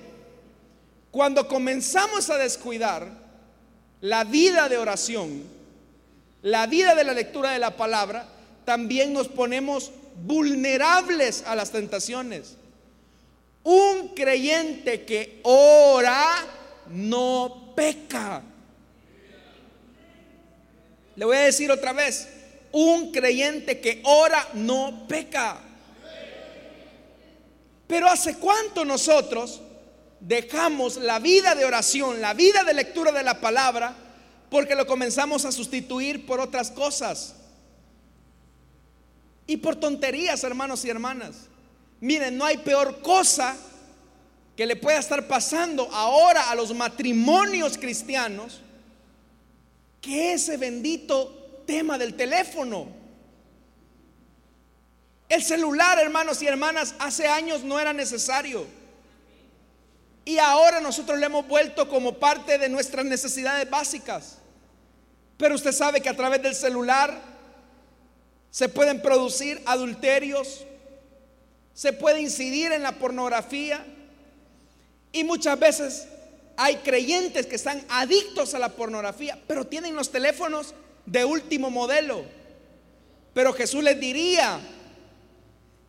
[1.11, 3.09] cuando comenzamos a descuidar
[4.01, 5.45] la vida de oración,
[6.43, 8.29] la vida de la lectura de la palabra,
[8.65, 9.93] también nos ponemos
[10.25, 12.57] vulnerables a las tentaciones.
[13.63, 16.45] Un creyente que ora
[16.91, 18.43] no peca.
[21.17, 22.29] Le voy a decir otra vez,
[22.73, 25.61] un creyente que ora no peca.
[27.95, 29.61] Pero ¿hace cuánto nosotros
[30.19, 33.95] dejamos la vida de oración, la vida de lectura de la palabra,
[34.51, 37.37] porque lo comenzamos a sustituir por otras cosas.
[39.47, 41.37] Y por tonterías, hermanos y hermanas.
[42.01, 43.57] Miren, no hay peor cosa
[44.57, 48.61] que le pueda estar pasando ahora a los matrimonios cristianos
[50.01, 53.04] que ese bendito tema del teléfono.
[55.29, 58.67] El celular, hermanos y hermanas, hace años no era necesario.
[60.25, 64.39] Y ahora nosotros le hemos vuelto como parte de nuestras necesidades básicas.
[65.37, 67.21] Pero usted sabe que a través del celular
[68.51, 70.65] se pueden producir adulterios,
[71.75, 73.85] se puede incidir en la pornografía
[75.11, 76.07] y muchas veces
[76.57, 82.25] hay creyentes que están adictos a la pornografía, pero tienen los teléfonos de último modelo.
[83.35, 84.61] Pero Jesús les diría,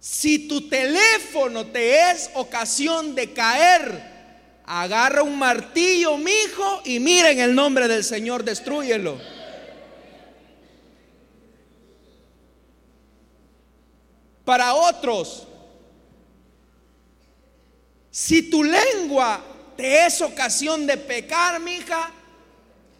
[0.06, 4.04] si tu teléfono te es ocasión de caer,
[4.64, 9.20] agarra un martillo, mijo, y mira en el nombre del Señor, destruyelo.
[14.44, 15.48] Para otros,
[18.12, 19.44] si tu lengua
[19.76, 22.12] te es ocasión de pecar, mija,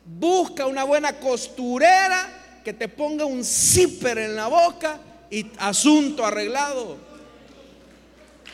[0.04, 6.98] busca una buena costurera que te ponga un zipper en la boca y asunto arreglado.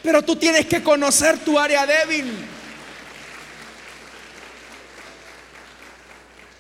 [0.03, 2.33] Pero tú tienes que conocer tu área débil.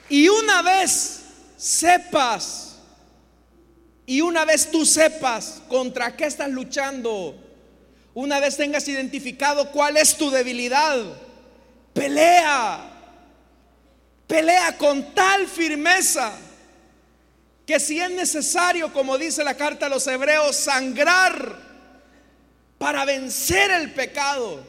[0.09, 1.21] Y una vez
[1.57, 2.75] sepas,
[4.05, 7.35] y una vez tú sepas contra qué estás luchando,
[8.13, 10.97] una vez tengas identificado cuál es tu debilidad,
[11.93, 12.91] pelea,
[14.27, 16.33] pelea con tal firmeza
[17.71, 21.57] que si es necesario, como dice la carta a los hebreos, sangrar
[22.77, 24.61] para vencer el pecado,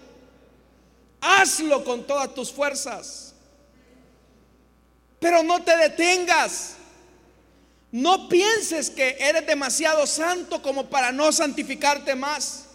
[1.21, 3.35] hazlo con todas tus fuerzas.
[5.19, 6.75] Pero no te detengas.
[7.91, 12.67] No pienses que eres demasiado santo como para no santificarte más.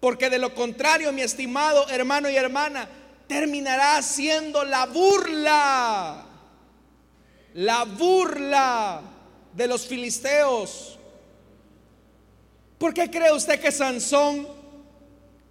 [0.00, 2.90] Porque de lo contrario, mi estimado hermano y hermana,
[3.26, 6.26] terminará siendo la burla.
[7.54, 9.09] La burla
[9.54, 10.98] de los filisteos.
[12.78, 14.48] ¿Por qué cree usted que Sansón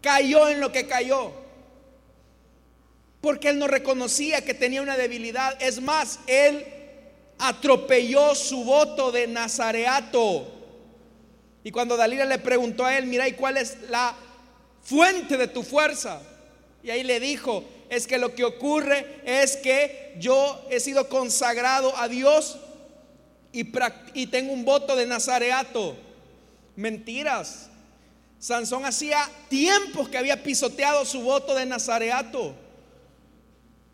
[0.02, 1.32] cayó en lo que cayó?
[3.22, 5.62] Porque él no reconocía que tenía una debilidad.
[5.62, 6.66] Es más, él
[7.38, 10.48] atropelló su voto de nazareato.
[11.64, 14.16] Y cuando Dalila le preguntó a él, mira, ¿y cuál es la
[14.82, 16.22] fuente de tu fuerza?
[16.82, 21.96] Y ahí le dijo, es que lo que ocurre es que yo he sido consagrado
[21.98, 22.58] a Dios
[23.52, 25.96] y, tengo un voto de nazareato.
[26.76, 27.70] Mentiras.
[28.38, 32.56] Sansón hacía tiempos que había pisoteado su voto de nazareato.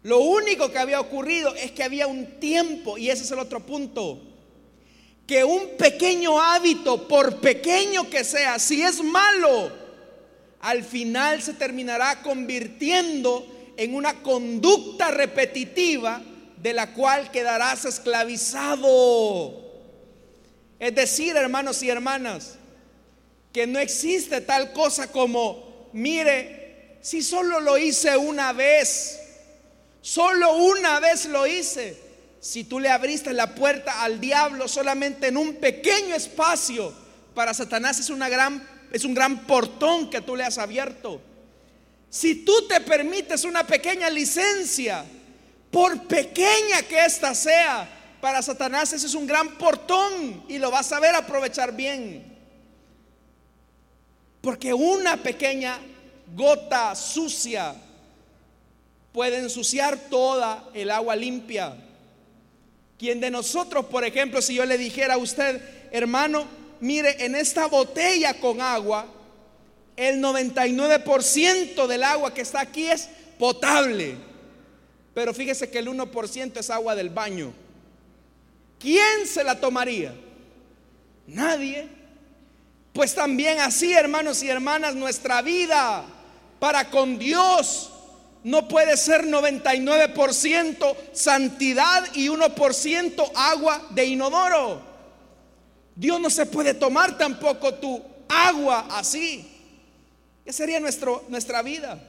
[0.03, 3.66] Lo único que había ocurrido es que había un tiempo, y ese es el otro
[3.66, 4.22] punto,
[5.26, 9.72] que un pequeño hábito, por pequeño que sea, si es malo,
[10.60, 13.47] al final se terminará convirtiendo
[13.78, 16.22] en una conducta repetitiva
[16.66, 19.53] de la cual quedarás esclavizado.
[20.80, 22.55] Es decir, hermanos y hermanas,
[23.53, 29.20] que no existe tal cosa como, mire, si solo lo hice una vez,
[30.01, 31.97] Solo una vez lo hice.
[32.39, 36.93] si tú le abriste la puerta al diablo solamente en un pequeño espacio,
[37.36, 41.22] para Satanás es, una gran, es un gran portón que tú le has abierto.
[42.09, 45.05] Si tú te permites una pequeña licencia,
[45.76, 47.86] por pequeña que ésta sea,
[48.22, 52.34] para Satanás ese es un gran portón y lo vas a saber aprovechar bien.
[54.40, 55.78] Porque una pequeña
[56.34, 57.76] gota sucia
[59.12, 61.76] puede ensuciar toda el agua limpia.
[62.98, 66.48] Quien de nosotros, por ejemplo, si yo le dijera a usted, hermano,
[66.80, 69.08] mire, en esta botella con agua,
[69.98, 74.35] el 99% del agua que está aquí es potable.
[75.16, 77.53] Pero fíjese que el 1% es agua del baño.
[78.78, 80.13] ¿Quién se la tomaría?
[81.26, 81.88] Nadie.
[82.91, 86.05] Pues también así, hermanos y hermanas, nuestra vida
[86.59, 87.93] para con Dios
[88.43, 94.82] no puede ser 99% santidad y 1% agua de inodoro.
[95.95, 99.49] Dios no se puede tomar tampoco tu agua así.
[100.43, 102.05] Esa sería nuestro, nuestra vida.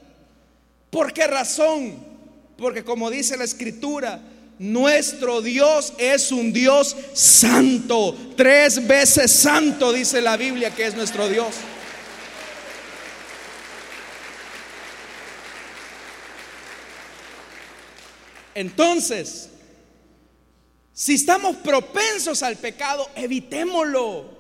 [0.91, 2.16] ¿Por qué razón?
[2.57, 4.21] Porque como dice la escritura,
[4.59, 8.17] nuestro Dios es un Dios santo.
[8.37, 11.55] Tres veces santo dice la Biblia que es nuestro Dios.
[18.55, 19.51] Entonces,
[20.95, 24.36] si estamos propensos al pecado, evitémoslo.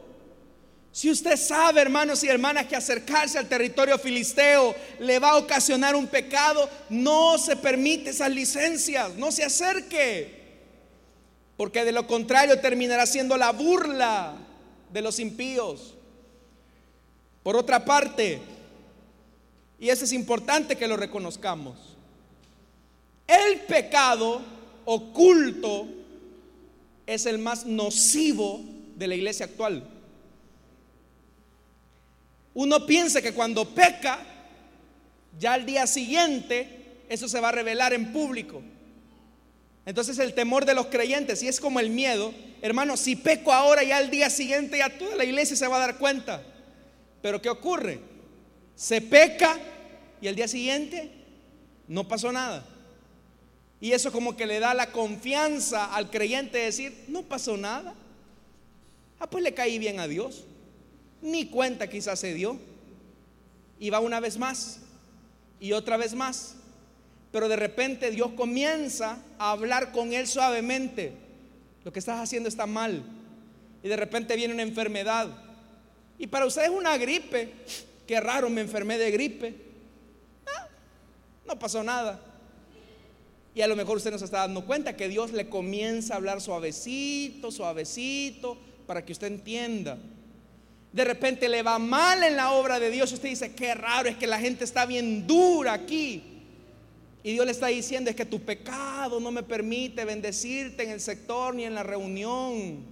[0.96, 5.94] Si usted sabe, hermanos y hermanas, que acercarse al territorio filisteo le va a ocasionar
[5.94, 10.56] un pecado, no se permite esas licencias, no se acerque.
[11.58, 14.36] Porque de lo contrario terminará siendo la burla
[14.90, 15.92] de los impíos.
[17.42, 18.40] Por otra parte,
[19.78, 21.76] y eso es importante que lo reconozcamos,
[23.26, 24.40] el pecado
[24.86, 25.88] oculto
[27.06, 28.62] es el más nocivo
[28.94, 29.92] de la iglesia actual.
[32.56, 34.18] Uno piensa que cuando peca,
[35.38, 38.62] ya al día siguiente, eso se va a revelar en público.
[39.84, 42.32] Entonces el temor de los creyentes, y es como el miedo,
[42.62, 45.80] hermano, si peco ahora, ya al día siguiente, ya toda la iglesia se va a
[45.80, 46.42] dar cuenta.
[47.20, 48.00] Pero ¿qué ocurre?
[48.74, 49.58] Se peca
[50.22, 51.10] y al día siguiente
[51.86, 52.64] no pasó nada.
[53.82, 57.94] Y eso como que le da la confianza al creyente de decir, no pasó nada.
[59.20, 60.44] Ah, pues le caí bien a Dios.
[61.22, 62.58] Ni cuenta quizás se dio.
[63.78, 64.80] Y va una vez más
[65.60, 66.54] y otra vez más.
[67.32, 71.12] Pero de repente Dios comienza a hablar con él suavemente.
[71.84, 73.02] Lo que estás haciendo está mal.
[73.82, 75.28] Y de repente viene una enfermedad.
[76.18, 77.52] Y para usted es una gripe.
[78.06, 79.54] Qué raro, me enfermé de gripe.
[80.46, 80.68] Ah,
[81.46, 82.20] no pasó nada.
[83.54, 86.16] Y a lo mejor usted no se está dando cuenta que Dios le comienza a
[86.18, 89.98] hablar suavecito, suavecito, para que usted entienda.
[90.96, 93.12] De repente le va mal en la obra de Dios.
[93.12, 96.22] Usted dice, qué raro, es que la gente está bien dura aquí.
[97.22, 101.02] Y Dios le está diciendo, es que tu pecado no me permite bendecirte en el
[101.02, 102.82] sector ni en la reunión.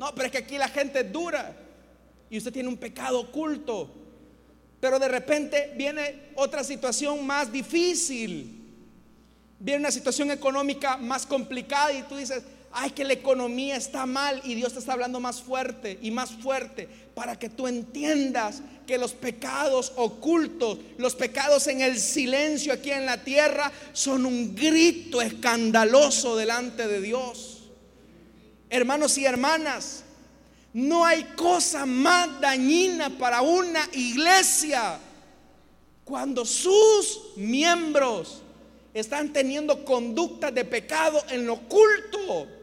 [0.00, 1.56] No, pero es que aquí la gente es dura.
[2.28, 3.88] Y usted tiene un pecado oculto.
[4.80, 8.60] Pero de repente viene otra situación más difícil
[9.60, 12.42] viene una situación económica más complicada y tú dices,
[12.72, 16.30] ay, que la economía está mal y Dios te está hablando más fuerte y más
[16.30, 22.90] fuerte para que tú entiendas que los pecados ocultos, los pecados en el silencio aquí
[22.90, 27.70] en la tierra son un grito escandaloso delante de Dios.
[28.68, 30.04] Hermanos y hermanas,
[30.72, 34.98] no hay cosa más dañina para una iglesia
[36.04, 38.42] cuando sus miembros
[38.94, 42.59] están teniendo conductas de pecado en lo oculto.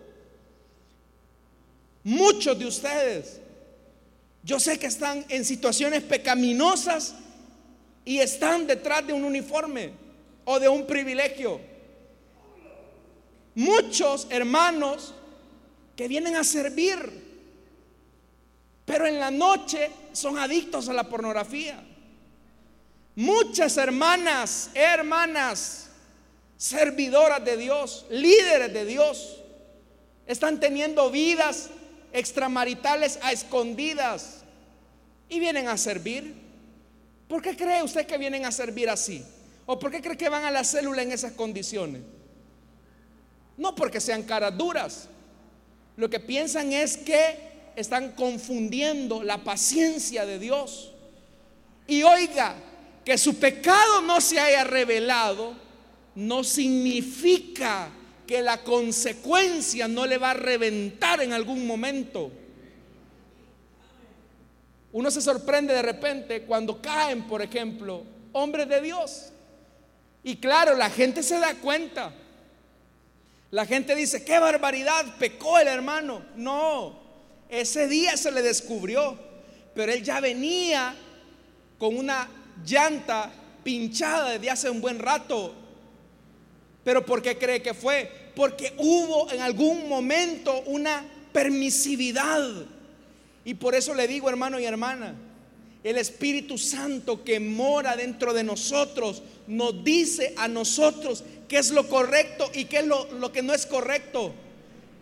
[2.07, 3.41] Muchos de ustedes,
[4.41, 7.15] yo sé que están en situaciones pecaminosas
[8.05, 9.91] y están detrás de un uniforme
[10.45, 11.59] o de un privilegio.
[13.55, 15.15] Muchos hermanos
[15.97, 16.97] que vienen a servir,
[18.85, 21.83] pero en la noche son adictos a la pornografía.
[23.17, 25.89] Muchas hermanas, hermanas,
[26.55, 29.43] servidoras de Dios, líderes de Dios,
[30.25, 31.71] están teniendo vidas
[32.17, 34.43] extramaritales a escondidas
[35.29, 36.35] y vienen a servir.
[37.27, 39.23] ¿Por qué cree usted que vienen a servir así?
[39.65, 42.01] ¿O por qué cree que van a la célula en esas condiciones?
[43.57, 45.09] No porque sean caras duras.
[45.97, 50.93] Lo que piensan es que están confundiendo la paciencia de Dios.
[51.87, 52.55] Y oiga,
[53.03, 55.55] que su pecado no se haya revelado
[56.15, 57.89] no significa
[58.27, 62.31] que la consecuencia no le va a reventar en algún momento.
[64.91, 68.03] Uno se sorprende de repente cuando caen, por ejemplo,
[68.33, 69.31] hombres de Dios.
[70.23, 72.13] Y claro, la gente se da cuenta.
[73.51, 76.25] La gente dice, qué barbaridad, pecó el hermano.
[76.35, 76.99] No,
[77.47, 79.17] ese día se le descubrió,
[79.73, 80.95] pero él ya venía
[81.77, 82.27] con una
[82.65, 83.31] llanta
[83.63, 85.66] pinchada desde hace un buen rato.
[86.87, 88.09] Pero ¿por qué cree que fue?
[88.33, 92.41] Porque hubo en algún momento una permisividad.
[93.43, 95.13] Y por eso le digo, hermano y hermana,
[95.83, 101.89] el Espíritu Santo que mora dentro de nosotros nos dice a nosotros qué es lo
[101.89, 104.31] correcto y qué es lo, lo que no es correcto.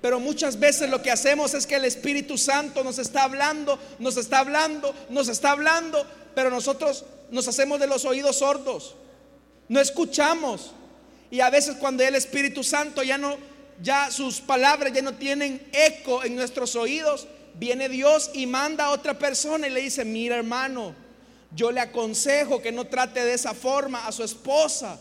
[0.02, 4.18] Pero muchas veces lo que hacemos es que el Espíritu Santo nos está hablando, nos
[4.18, 8.96] está hablando, nos está hablando, pero nosotros nos hacemos de los oídos sordos.
[9.70, 10.72] No escuchamos.
[11.32, 13.38] Y a veces cuando el Espíritu Santo ya no
[13.82, 18.92] ya sus palabras ya no tienen eco en nuestros oídos, viene Dios y manda a
[18.92, 20.96] otra persona y le dice, "Mira, hermano,
[21.54, 25.00] yo le aconsejo que no trate de esa forma a su esposa.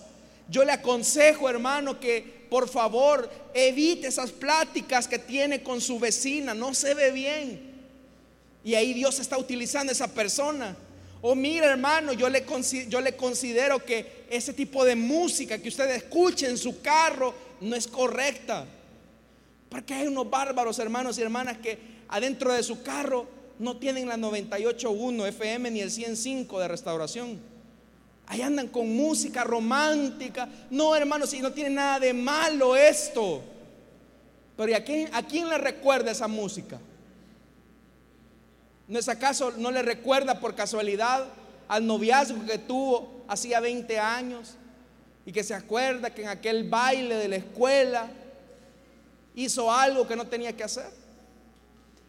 [0.49, 6.55] Yo le aconsejo, hermano, que por favor, evite esas pláticas que tiene con su vecina,
[6.55, 7.75] no se ve bien.
[8.63, 10.77] Y ahí Dios está utilizando a esa persona.
[11.27, 12.45] Oh, mira hermano, yo le,
[12.87, 17.75] yo le considero que ese tipo de música que usted escuche en su carro no
[17.75, 18.67] es correcta.
[19.71, 21.79] Porque hay unos bárbaros hermanos y hermanas que
[22.11, 23.27] adentro de su carro
[23.59, 27.41] no tienen la 98.1 FM ni el 105 de restauración.
[28.27, 30.47] Ahí andan con música romántica.
[30.69, 33.41] No, hermanos, si no tiene nada de malo esto.
[34.59, 36.79] Pero ¿a quién, ¿a quién le recuerda esa música?
[38.87, 41.27] ¿No es acaso no le recuerda por casualidad
[41.69, 44.57] al noviazgo que tuvo hacía 20 años?
[45.27, 48.11] Y que se acuerda que en aquel baile de la escuela
[49.35, 50.91] hizo algo que no tenía que hacer.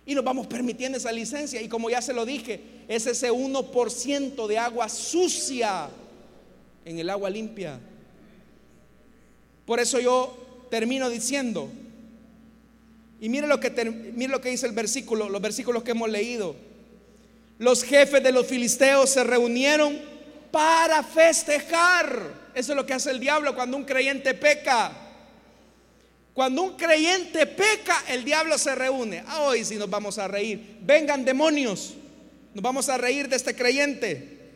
[0.05, 1.61] Y nos vamos permitiendo esa licencia.
[1.61, 5.89] Y como ya se lo dije, es ese 1% de agua sucia
[6.83, 7.79] en el agua limpia.
[9.65, 10.37] Por eso yo
[10.69, 11.69] termino diciendo,
[13.25, 13.71] y mire lo que,
[14.13, 16.55] mire lo que dice el versículo, los versículos que hemos leído.
[17.57, 19.99] Los jefes de los filisteos se reunieron
[20.51, 22.51] para festejar.
[22.53, 24.91] Eso es lo que hace el diablo cuando un creyente peca.
[26.35, 29.23] Cuando un creyente peca, el diablo se reúne.
[29.25, 30.77] Ah, hoy sí nos vamos a reír.
[30.81, 31.95] Vengan demonios,
[32.53, 34.51] nos vamos a reír de este creyente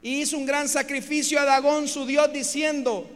[0.00, 3.06] y hizo un gran sacrificio a Dagón, su Dios, diciendo,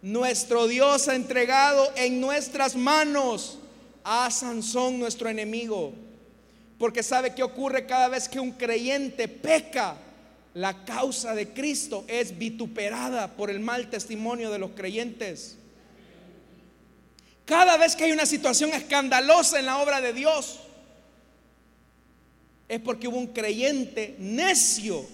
[0.00, 3.58] nuestro Dios ha entregado en nuestras manos
[4.08, 5.92] a Sansón, nuestro enemigo.
[6.78, 9.96] Porque sabe que ocurre cada vez que un creyente peca,
[10.54, 15.58] la causa de Cristo es vituperada por el mal testimonio de los creyentes.
[17.44, 20.60] Cada vez que hay una situación escandalosa en la obra de Dios,
[22.68, 25.04] es porque hubo un creyente necio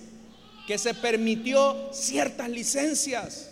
[0.66, 3.50] que se permitió ciertas licencias.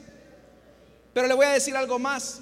[1.13, 2.41] Pero le voy a decir algo más.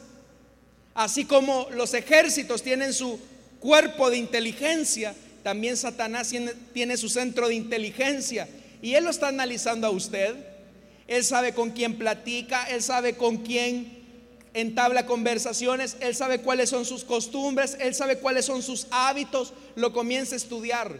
[0.98, 3.20] Así como los ejércitos tienen su
[3.60, 6.34] cuerpo de inteligencia, también Satanás
[6.72, 8.48] tiene, su centro de inteligencia.
[8.82, 10.34] Y él lo está analizando a usted.
[11.06, 13.96] Él sabe con quién platica, él sabe con quién
[14.54, 19.92] entabla conversaciones, él sabe cuáles son sus costumbres, él sabe cuáles son sus hábitos, lo
[19.92, 20.98] comienza a estudiar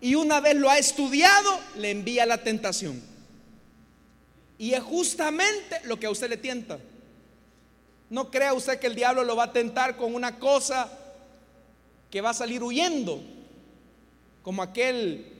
[0.00, 3.02] y una vez lo ha estudiado, le envía la tentación.
[4.56, 6.78] Y es justamente lo que a usted le tienta.
[8.12, 10.86] No crea usted que el diablo lo va a tentar con una cosa
[12.10, 13.22] que va a salir huyendo,
[14.42, 15.32] como aquel,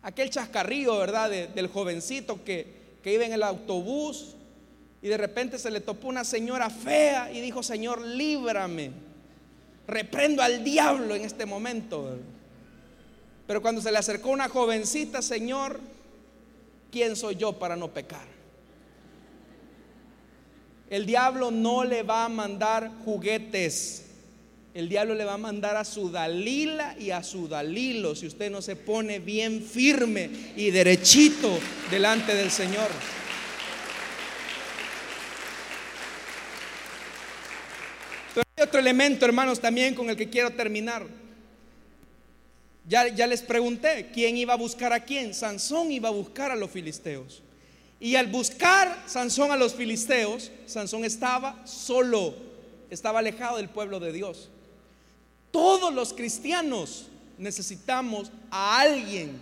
[0.00, 1.28] aquel chascarrillo, ¿verdad?
[1.28, 4.36] del jovencito que, que iba en el autobús
[5.02, 8.92] y de repente se le topó una señora fea y dijo, Señor, líbrame.
[9.86, 12.16] Reprendo al diablo en este momento.
[13.46, 15.78] Pero cuando se le acercó una jovencita, Señor,
[16.90, 18.39] ¿quién soy yo para no pecar?
[20.90, 24.06] El diablo no le va a mandar juguetes.
[24.74, 28.50] El diablo le va a mandar a su Dalila y a su Dalilo si usted
[28.50, 31.58] no se pone bien firme y derechito
[31.90, 32.88] delante del Señor.
[38.34, 41.06] Pero hay otro elemento, hermanos, también con el que quiero terminar.
[42.86, 45.34] Ya, les pregunté quién iba a buscar a quién.
[45.34, 47.42] Sansón iba a buscar a los filisteos.
[48.00, 52.34] Y al buscar Sansón a los filisteos, Sansón estaba solo,
[52.88, 54.48] estaba alejado del pueblo de Dios.
[55.50, 59.38] Todos los cristianos necesitamos a alguien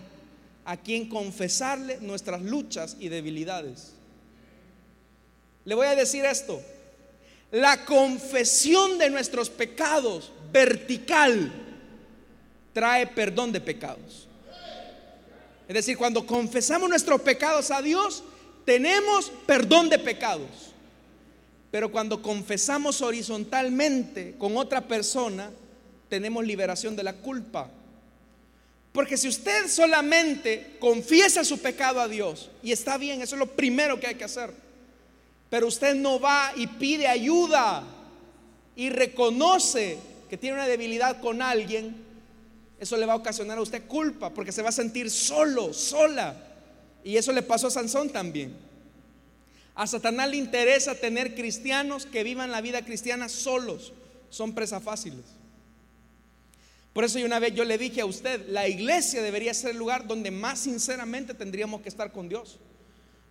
[0.65, 3.93] a quien confesarle nuestras luchas y debilidades.
[5.63, 6.61] Le voy a decir esto.
[7.51, 11.51] La confesión de nuestros pecados vertical
[12.73, 14.27] trae perdón de pecados.
[15.67, 18.23] Es decir, cuando confesamos nuestros pecados a Dios,
[18.65, 20.69] tenemos perdón de pecados.
[21.71, 25.51] Pero cuando confesamos horizontalmente con otra persona,
[26.09, 27.69] tenemos liberación de la culpa.
[28.91, 33.55] Porque si usted solamente confiesa su pecado a Dios, y está bien, eso es lo
[33.55, 34.51] primero que hay que hacer,
[35.49, 37.83] pero usted no va y pide ayuda
[38.75, 39.99] y reconoce
[40.29, 41.95] que tiene una debilidad con alguien,
[42.79, 46.48] eso le va a ocasionar a usted culpa, porque se va a sentir solo, sola.
[47.03, 48.55] Y eso le pasó a Sansón también.
[49.75, 53.93] A Satanás le interesa tener cristianos que vivan la vida cristiana solos.
[54.29, 55.23] Son presas fáciles.
[56.93, 60.05] Por eso una vez yo le dije a usted, la iglesia debería ser el lugar
[60.05, 62.59] donde más sinceramente tendríamos que estar con Dios.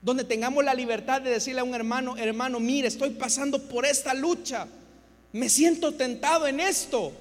[0.00, 4.14] Donde tengamos la libertad de decirle a un hermano, hermano, mire, estoy pasando por esta
[4.14, 4.68] lucha.
[5.32, 7.12] Me siento tentado en esto.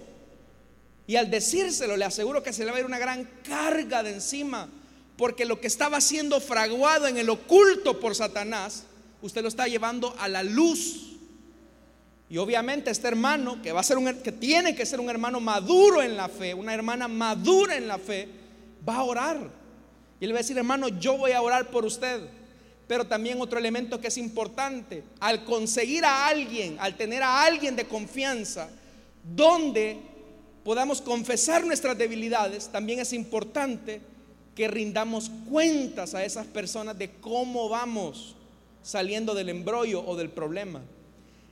[1.08, 4.14] Y al decírselo, le aseguro que se le va a ir una gran carga de
[4.14, 4.70] encima.
[5.18, 8.84] Porque lo que estaba siendo fraguado en el oculto por Satanás,
[9.22, 11.18] usted lo está llevando a la luz.
[12.30, 15.40] Y obviamente este hermano, que va a ser un que tiene que ser un hermano
[15.40, 18.28] maduro en la fe, una hermana madura en la fe,
[18.88, 19.50] va a orar.
[20.20, 22.22] Y le va a decir, hermano, yo voy a orar por usted.
[22.88, 27.76] Pero también otro elemento que es importante, al conseguir a alguien, al tener a alguien
[27.76, 28.70] de confianza,
[29.24, 30.00] donde
[30.64, 34.02] podamos confesar nuestras debilidades, también es importante
[34.58, 38.36] que rindamos cuentas a esas personas de cómo vamos
[38.82, 40.82] saliendo del embrollo o del problema.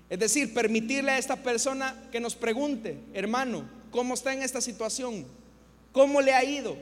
[0.09, 5.23] Es decir, permitirle a esta persona que nos pregunte, hermano, ¿cómo está en esta situación?
[5.91, 6.75] ¿Cómo le ha ido?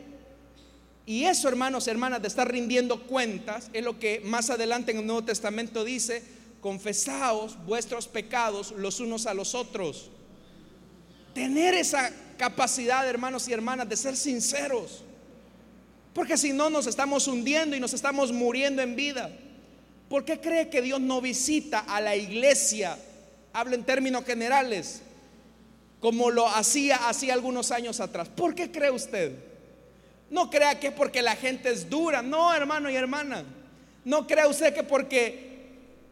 [1.06, 5.06] Y eso, hermanos, hermanas, de estar rindiendo cuentas, es lo que más adelante en el
[5.06, 6.24] Nuevo Testamento dice,
[6.62, 10.10] confesaos vuestros pecados los unos a los otros.
[11.34, 15.04] Tener esa capacidad, hermanos y hermanas, de ser sinceros.
[16.14, 19.32] Porque si no nos estamos hundiendo y nos estamos muriendo en vida.
[20.10, 22.98] ¿Por qué cree que Dios no visita a la iglesia
[23.54, 25.02] hablo en términos generales,
[26.00, 28.28] como lo hacía hacía algunos años atrás.
[28.28, 29.32] ¿Por qué cree usted?
[30.30, 33.46] No crea que es porque la gente es dura, no hermano y hermana.
[34.04, 35.54] No crea usted que porque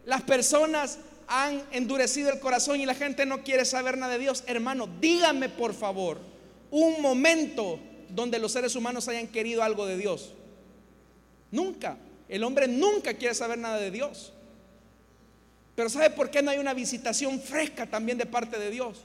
[0.06, 4.44] las personas han endurecido el corazón y la gente no quiere saber nada de Dios.
[4.48, 6.20] Hermano, dígame por favor
[6.70, 7.80] un momento
[8.14, 10.34] donde los seres humanos hayan querido algo de Dios.
[11.52, 11.98] Nunca.
[12.28, 14.32] El hombre nunca quiere saber nada de Dios.
[15.76, 19.02] Pero ¿sabe por qué no hay una visitación fresca también de parte de Dios?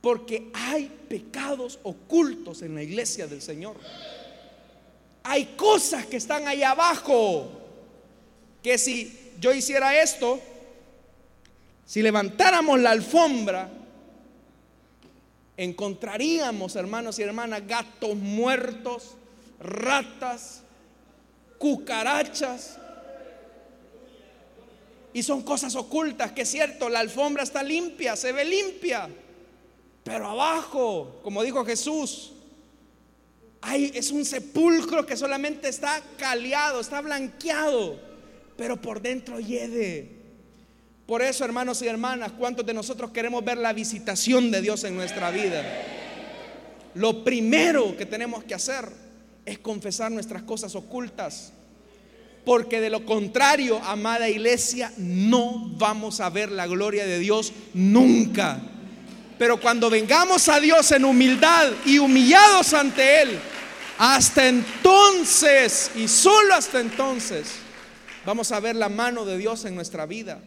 [0.00, 3.76] Porque hay pecados ocultos en la iglesia del Señor.
[5.22, 7.50] Hay cosas que están ahí abajo.
[8.62, 10.40] Que si yo hiciera esto,
[11.86, 13.70] si levantáramos la alfombra,
[15.56, 19.16] encontraríamos, hermanos y hermanas, gatos muertos,
[19.60, 20.62] ratas,
[21.58, 22.78] cucarachas,
[25.14, 29.08] y son cosas ocultas, que es cierto, la alfombra está limpia, se ve limpia.
[30.02, 32.32] Pero abajo, como dijo Jesús,
[33.60, 37.98] hay, es un sepulcro que solamente está caleado, está blanqueado,
[38.56, 40.23] pero por dentro hiede.
[41.06, 44.96] Por eso, hermanos y hermanas, ¿cuántos de nosotros queremos ver la visitación de Dios en
[44.96, 45.62] nuestra vida?
[46.94, 48.88] Lo primero que tenemos que hacer
[49.44, 51.52] es confesar nuestras cosas ocultas.
[52.44, 58.60] Porque de lo contrario, amada iglesia, no vamos a ver la gloria de Dios nunca.
[59.38, 63.38] Pero cuando vengamos a Dios en humildad y humillados ante Él,
[63.98, 67.46] hasta entonces y solo hasta entonces
[68.24, 70.40] vamos a ver la mano de Dios en nuestra vida.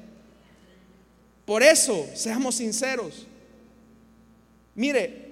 [1.48, 3.26] Por eso, seamos sinceros.
[4.76, 5.26] Mire,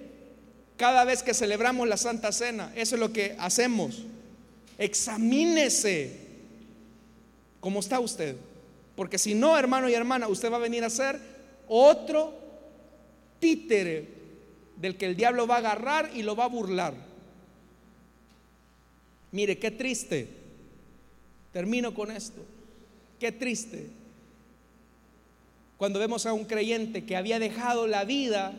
[0.78, 4.02] cada vez que celebramos la Santa Cena, eso es lo que hacemos.
[4.80, 6.26] Examínese
[7.66, 8.36] ¿Cómo está usted?
[8.96, 11.20] Porque si no, hermano y hermana, usted va a venir a ser
[11.68, 12.32] otro
[13.40, 14.08] títere
[14.78, 16.94] del que el diablo va a agarrar y lo va a burlar.
[19.32, 20.30] Mire, qué triste.
[21.52, 22.46] Termino con esto.
[23.20, 23.88] Qué triste.
[25.78, 28.54] Cuando vemos a un creyente que había dejado la vida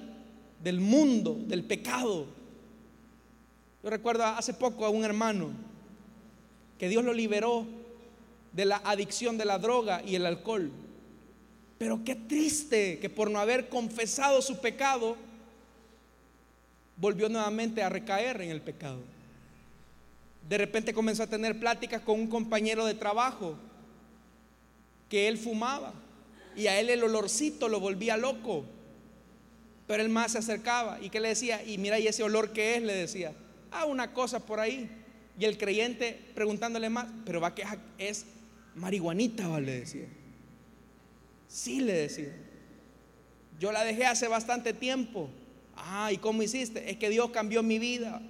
[0.62, 2.26] del mundo, del pecado.
[3.82, 5.50] Yo recuerdo hace poco a un hermano
[6.78, 7.66] que Dios lo liberó
[8.52, 10.70] de la adicción de la droga y el alcohol.
[11.78, 15.16] Pero qué triste que por no haber confesado su pecado,
[16.96, 18.98] volvió nuevamente a recaer en el pecado.
[20.48, 23.56] De repente comenzó a tener pláticas con un compañero de trabajo
[25.08, 25.92] que él fumaba.
[26.56, 28.64] Y a él el olorcito lo volvía loco.
[29.86, 30.98] Pero él más se acercaba.
[31.00, 31.62] ¿Y qué le decía?
[31.62, 32.82] Y mira, ¿y ese olor qué es?
[32.82, 33.32] Le decía.
[33.70, 34.88] Ah, una cosa por ahí.
[35.38, 37.64] Y el creyente preguntándole más, pero va que
[37.98, 38.24] es
[38.74, 39.60] marihuanita, ¿va?
[39.60, 40.06] le decía.
[41.46, 42.34] Sí, le decía.
[43.60, 45.28] Yo la dejé hace bastante tiempo.
[45.76, 46.90] Ah, ¿y cómo hiciste?
[46.90, 48.20] Es que Dios cambió mi vida.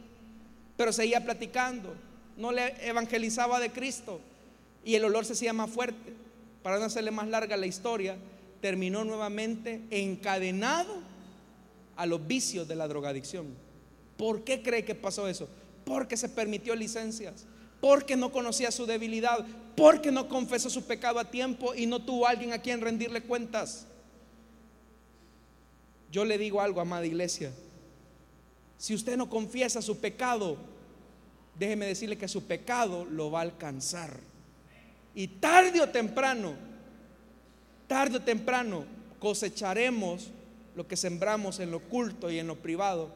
[0.77, 1.95] Pero seguía platicando.
[2.37, 4.20] No le evangelizaba de Cristo.
[4.85, 6.26] Y el olor se hacía más fuerte.
[6.66, 8.16] Para no hacerle más larga la historia,
[8.60, 10.94] terminó nuevamente encadenado
[11.94, 13.46] a los vicios de la drogadicción.
[14.16, 15.48] ¿Por qué cree que pasó eso?
[15.84, 17.44] Porque se permitió licencias,
[17.80, 19.46] porque no conocía su debilidad,
[19.76, 23.86] porque no confesó su pecado a tiempo y no tuvo alguien a quien rendirle cuentas.
[26.10, 27.52] Yo le digo algo, amada iglesia.
[28.76, 30.56] Si usted no confiesa su pecado,
[31.56, 34.18] déjeme decirle que su pecado lo va a alcanzar.
[35.16, 36.52] Y tarde o temprano,
[37.88, 38.84] tarde o temprano
[39.18, 40.28] cosecharemos
[40.74, 43.08] lo que sembramos en lo oculto y en lo privado.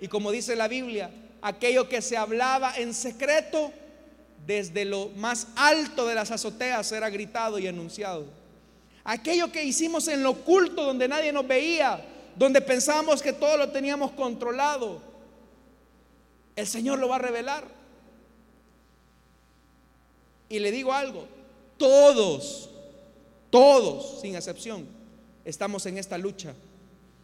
[0.00, 1.10] Y como dice la Biblia,
[1.42, 3.72] aquello que se hablaba en secreto,
[4.46, 8.26] desde lo más alto de las azoteas era gritado y anunciado.
[9.02, 12.00] Aquello que hicimos en lo oculto, donde nadie nos veía,
[12.36, 15.02] donde pensábamos que todo lo teníamos controlado,
[16.54, 17.64] el Señor lo va a revelar.
[20.48, 21.26] Y le digo algo,
[21.80, 22.68] todos,
[23.48, 24.86] todos, sin excepción,
[25.46, 26.52] estamos en esta lucha.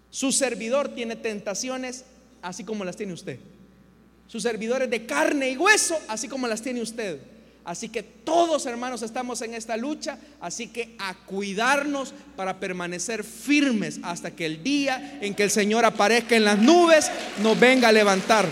[0.08, 2.06] Su servidor tiene tentaciones
[2.40, 3.38] así como las tiene usted.
[4.26, 7.20] Sus servidores de carne y hueso así como las tiene usted.
[7.66, 14.00] Así que todos hermanos estamos en esta lucha, así que a cuidarnos para permanecer firmes
[14.04, 17.10] hasta que el día en que el Señor aparezca en las nubes
[17.42, 18.48] nos venga a levantar.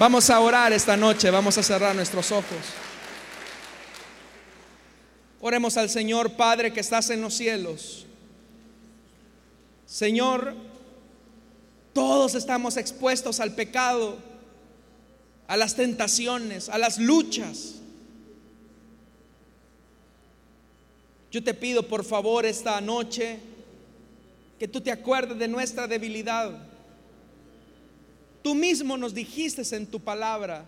[0.00, 2.83] Vamos a orar esta noche, vamos a cerrar nuestros ojos.
[5.46, 8.06] Oremos al Señor Padre que estás en los cielos.
[9.84, 10.54] Señor,
[11.92, 14.16] todos estamos expuestos al pecado
[15.46, 17.74] a las tentaciones, a las luchas.
[21.30, 23.38] Yo te pido por favor esta noche
[24.58, 26.52] que tú te acuerdes de nuestra debilidad.
[28.42, 30.64] Tú mismo nos dijiste en tu palabra,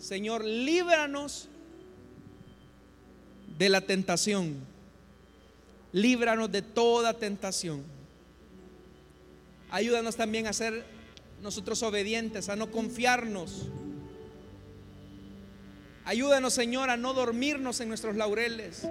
[0.00, 1.46] Señor, líbranos
[3.60, 4.56] de la tentación.
[5.92, 7.84] Líbranos de toda tentación.
[9.70, 10.82] Ayúdanos también a ser
[11.42, 13.66] nosotros obedientes, a no confiarnos.
[16.06, 18.88] Ayúdanos, Señor, a no dormirnos en nuestros laureles.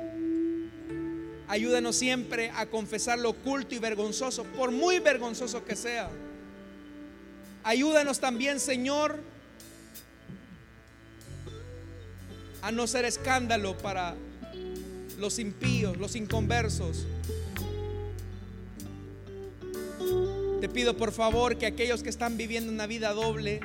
[1.48, 6.12] Ayúdanos siempre a confesar lo oculto y vergonzoso, por muy vergonzoso que sea.
[7.64, 9.20] Ayúdanos también, Señor,
[12.62, 14.16] a no ser escándalo para
[15.20, 17.06] los impíos, los inconversos.
[20.62, 23.62] Te pido por favor que aquellos que están viviendo una vida doble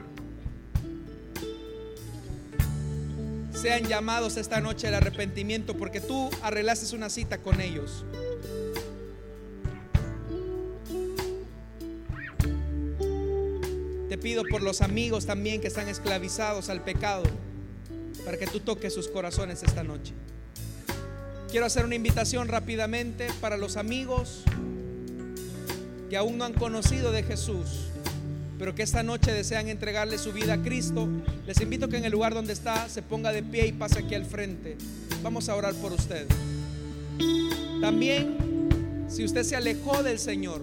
[3.52, 8.04] sean llamados esta noche al arrepentimiento porque tú arreglaste una cita con ellos.
[14.08, 17.24] Te pido por los amigos también que están esclavizados al pecado
[18.24, 20.12] para que tú toques sus corazones esta noche.
[21.54, 24.42] Quiero hacer una invitación rápidamente para los amigos
[26.10, 27.90] que aún no han conocido de Jesús,
[28.58, 31.08] pero que esta noche desean entregarle su vida a Cristo,
[31.46, 34.16] les invito que en el lugar donde está se ponga de pie y pase aquí
[34.16, 34.76] al frente.
[35.22, 36.26] Vamos a orar por usted.
[37.80, 40.60] También, si usted se alejó del Señor,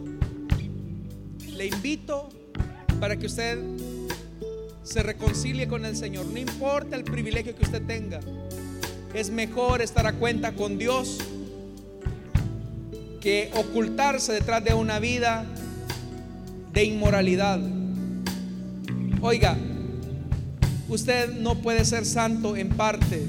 [1.47, 2.27] le invito
[2.99, 3.59] para que usted
[4.83, 6.25] se reconcilie con el Señor.
[6.25, 8.19] No importa el privilegio que usted tenga,
[9.13, 11.17] es mejor estar a cuenta con Dios
[13.19, 15.45] que ocultarse detrás de una vida
[16.73, 17.59] de inmoralidad.
[19.21, 19.57] Oiga,
[20.89, 23.23] usted no puede ser santo en parte,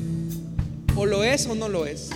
[0.97, 2.11] o lo es o no lo es.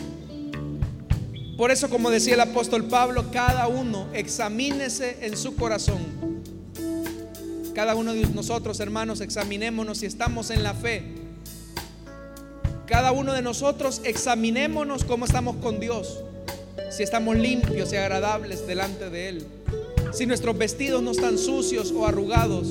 [1.56, 5.98] Por eso, como decía el apóstol Pablo, cada uno examínese en su corazón.
[7.74, 11.25] Cada uno de nosotros, hermanos, examinémonos si estamos en la fe.
[12.86, 16.22] Cada uno de nosotros examinémonos cómo estamos con Dios
[16.90, 19.46] si estamos limpios y agradables delante de Él,
[20.12, 22.68] si nuestros vestidos no están sucios o arrugados,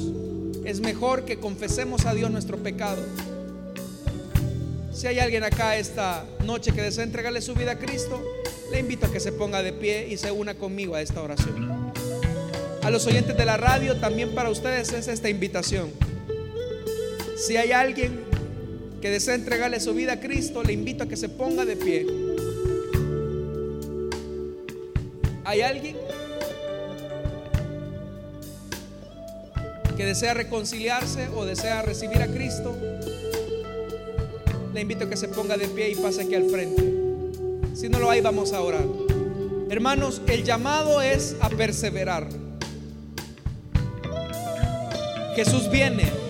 [0.64, 3.04] es mejor que confesemos a Dios nuestro pecado.
[4.94, 8.24] Si hay alguien acá esta noche que desea entregarle su vida a Cristo,
[8.72, 11.92] le invito a que se ponga de pie y se una conmigo a esta oración.
[12.82, 15.92] A los oyentes de la radio, también para ustedes es esta invitación.
[17.38, 18.25] Si hay alguien
[19.06, 22.08] que desea entregarle su vida a Cristo, le invito a que se ponga de pie
[25.44, 25.96] ¿Hay alguien
[29.96, 32.76] que desea reconciliarse o desea recibir a Cristo?
[34.74, 36.84] Le invito a que se ponga de pie y pase aquí al frente.
[37.76, 38.88] Si no lo hay, vamos a orar.
[39.70, 42.28] Hermanos, el llamado es a perseverar.
[45.36, 46.25] Jesús viene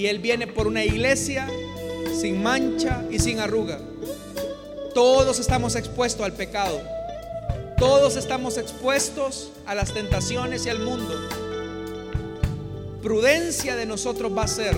[0.00, 1.46] y Él viene por una iglesia
[2.18, 3.78] sin mancha y sin arruga.
[4.94, 6.80] Todos estamos expuestos al pecado.
[7.76, 11.14] Todos estamos expuestos a las tentaciones y al mundo.
[13.02, 14.74] Prudencia de nosotros va a ser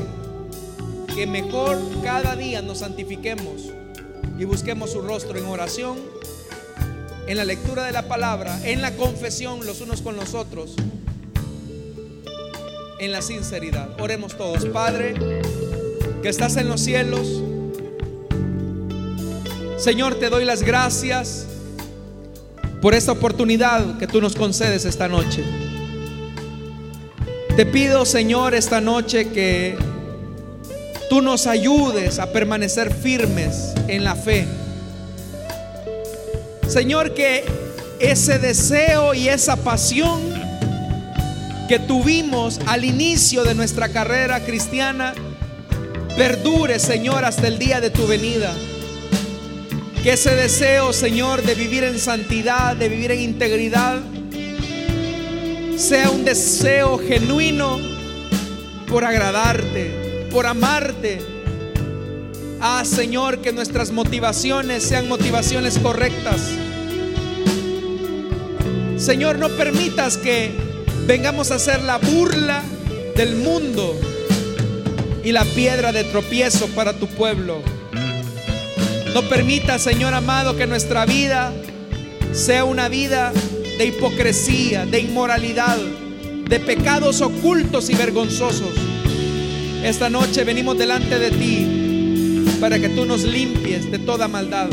[1.14, 3.70] que mejor cada día nos santifiquemos
[4.40, 5.98] y busquemos su rostro en oración,
[7.28, 10.74] en la lectura de la palabra, en la confesión los unos con los otros,
[13.03, 14.00] en la sinceridad.
[14.00, 15.14] Oremos todos, Padre,
[16.22, 17.42] que estás en los cielos.
[19.76, 21.46] Señor, te doy las gracias
[22.80, 25.42] por esta oportunidad que tú nos concedes esta noche.
[27.57, 29.76] Te pido, Señor, esta noche que
[31.11, 34.46] tú nos ayudes a permanecer firmes en la fe.
[36.68, 37.44] Señor, que
[37.98, 40.31] ese deseo y esa pasión
[41.72, 45.14] que tuvimos al inicio de nuestra carrera cristiana
[46.18, 48.52] perdure, Señor, hasta el día de tu venida.
[50.02, 54.00] Que ese deseo, Señor, de vivir en santidad, de vivir en integridad,
[55.78, 57.78] sea un deseo genuino
[58.86, 61.22] por agradarte, por amarte.
[62.60, 66.50] Ah, Señor, que nuestras motivaciones sean motivaciones correctas.
[68.98, 70.71] Señor, no permitas que
[71.07, 72.62] vengamos a ser la burla
[73.16, 73.98] del mundo
[75.24, 77.61] y la piedra de tropiezo para tu pueblo.
[79.14, 81.53] No permita, Señor amado, que nuestra vida
[82.32, 83.32] sea una vida
[83.78, 85.76] de hipocresía, de inmoralidad,
[86.48, 88.74] de pecados ocultos y vergonzosos.
[89.84, 94.68] Esta noche venimos delante de ti para que tú nos limpies de toda maldad.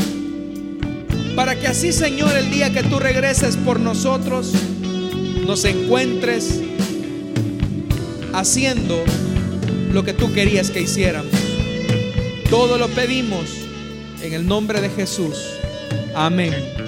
[1.35, 4.53] Para que así, Señor, el día que tú regreses por nosotros,
[5.45, 6.61] nos encuentres
[8.33, 9.03] haciendo
[9.91, 11.33] lo que tú querías que hiciéramos.
[12.49, 13.45] Todo lo pedimos
[14.21, 15.37] en el nombre de Jesús.
[16.15, 16.78] Amén.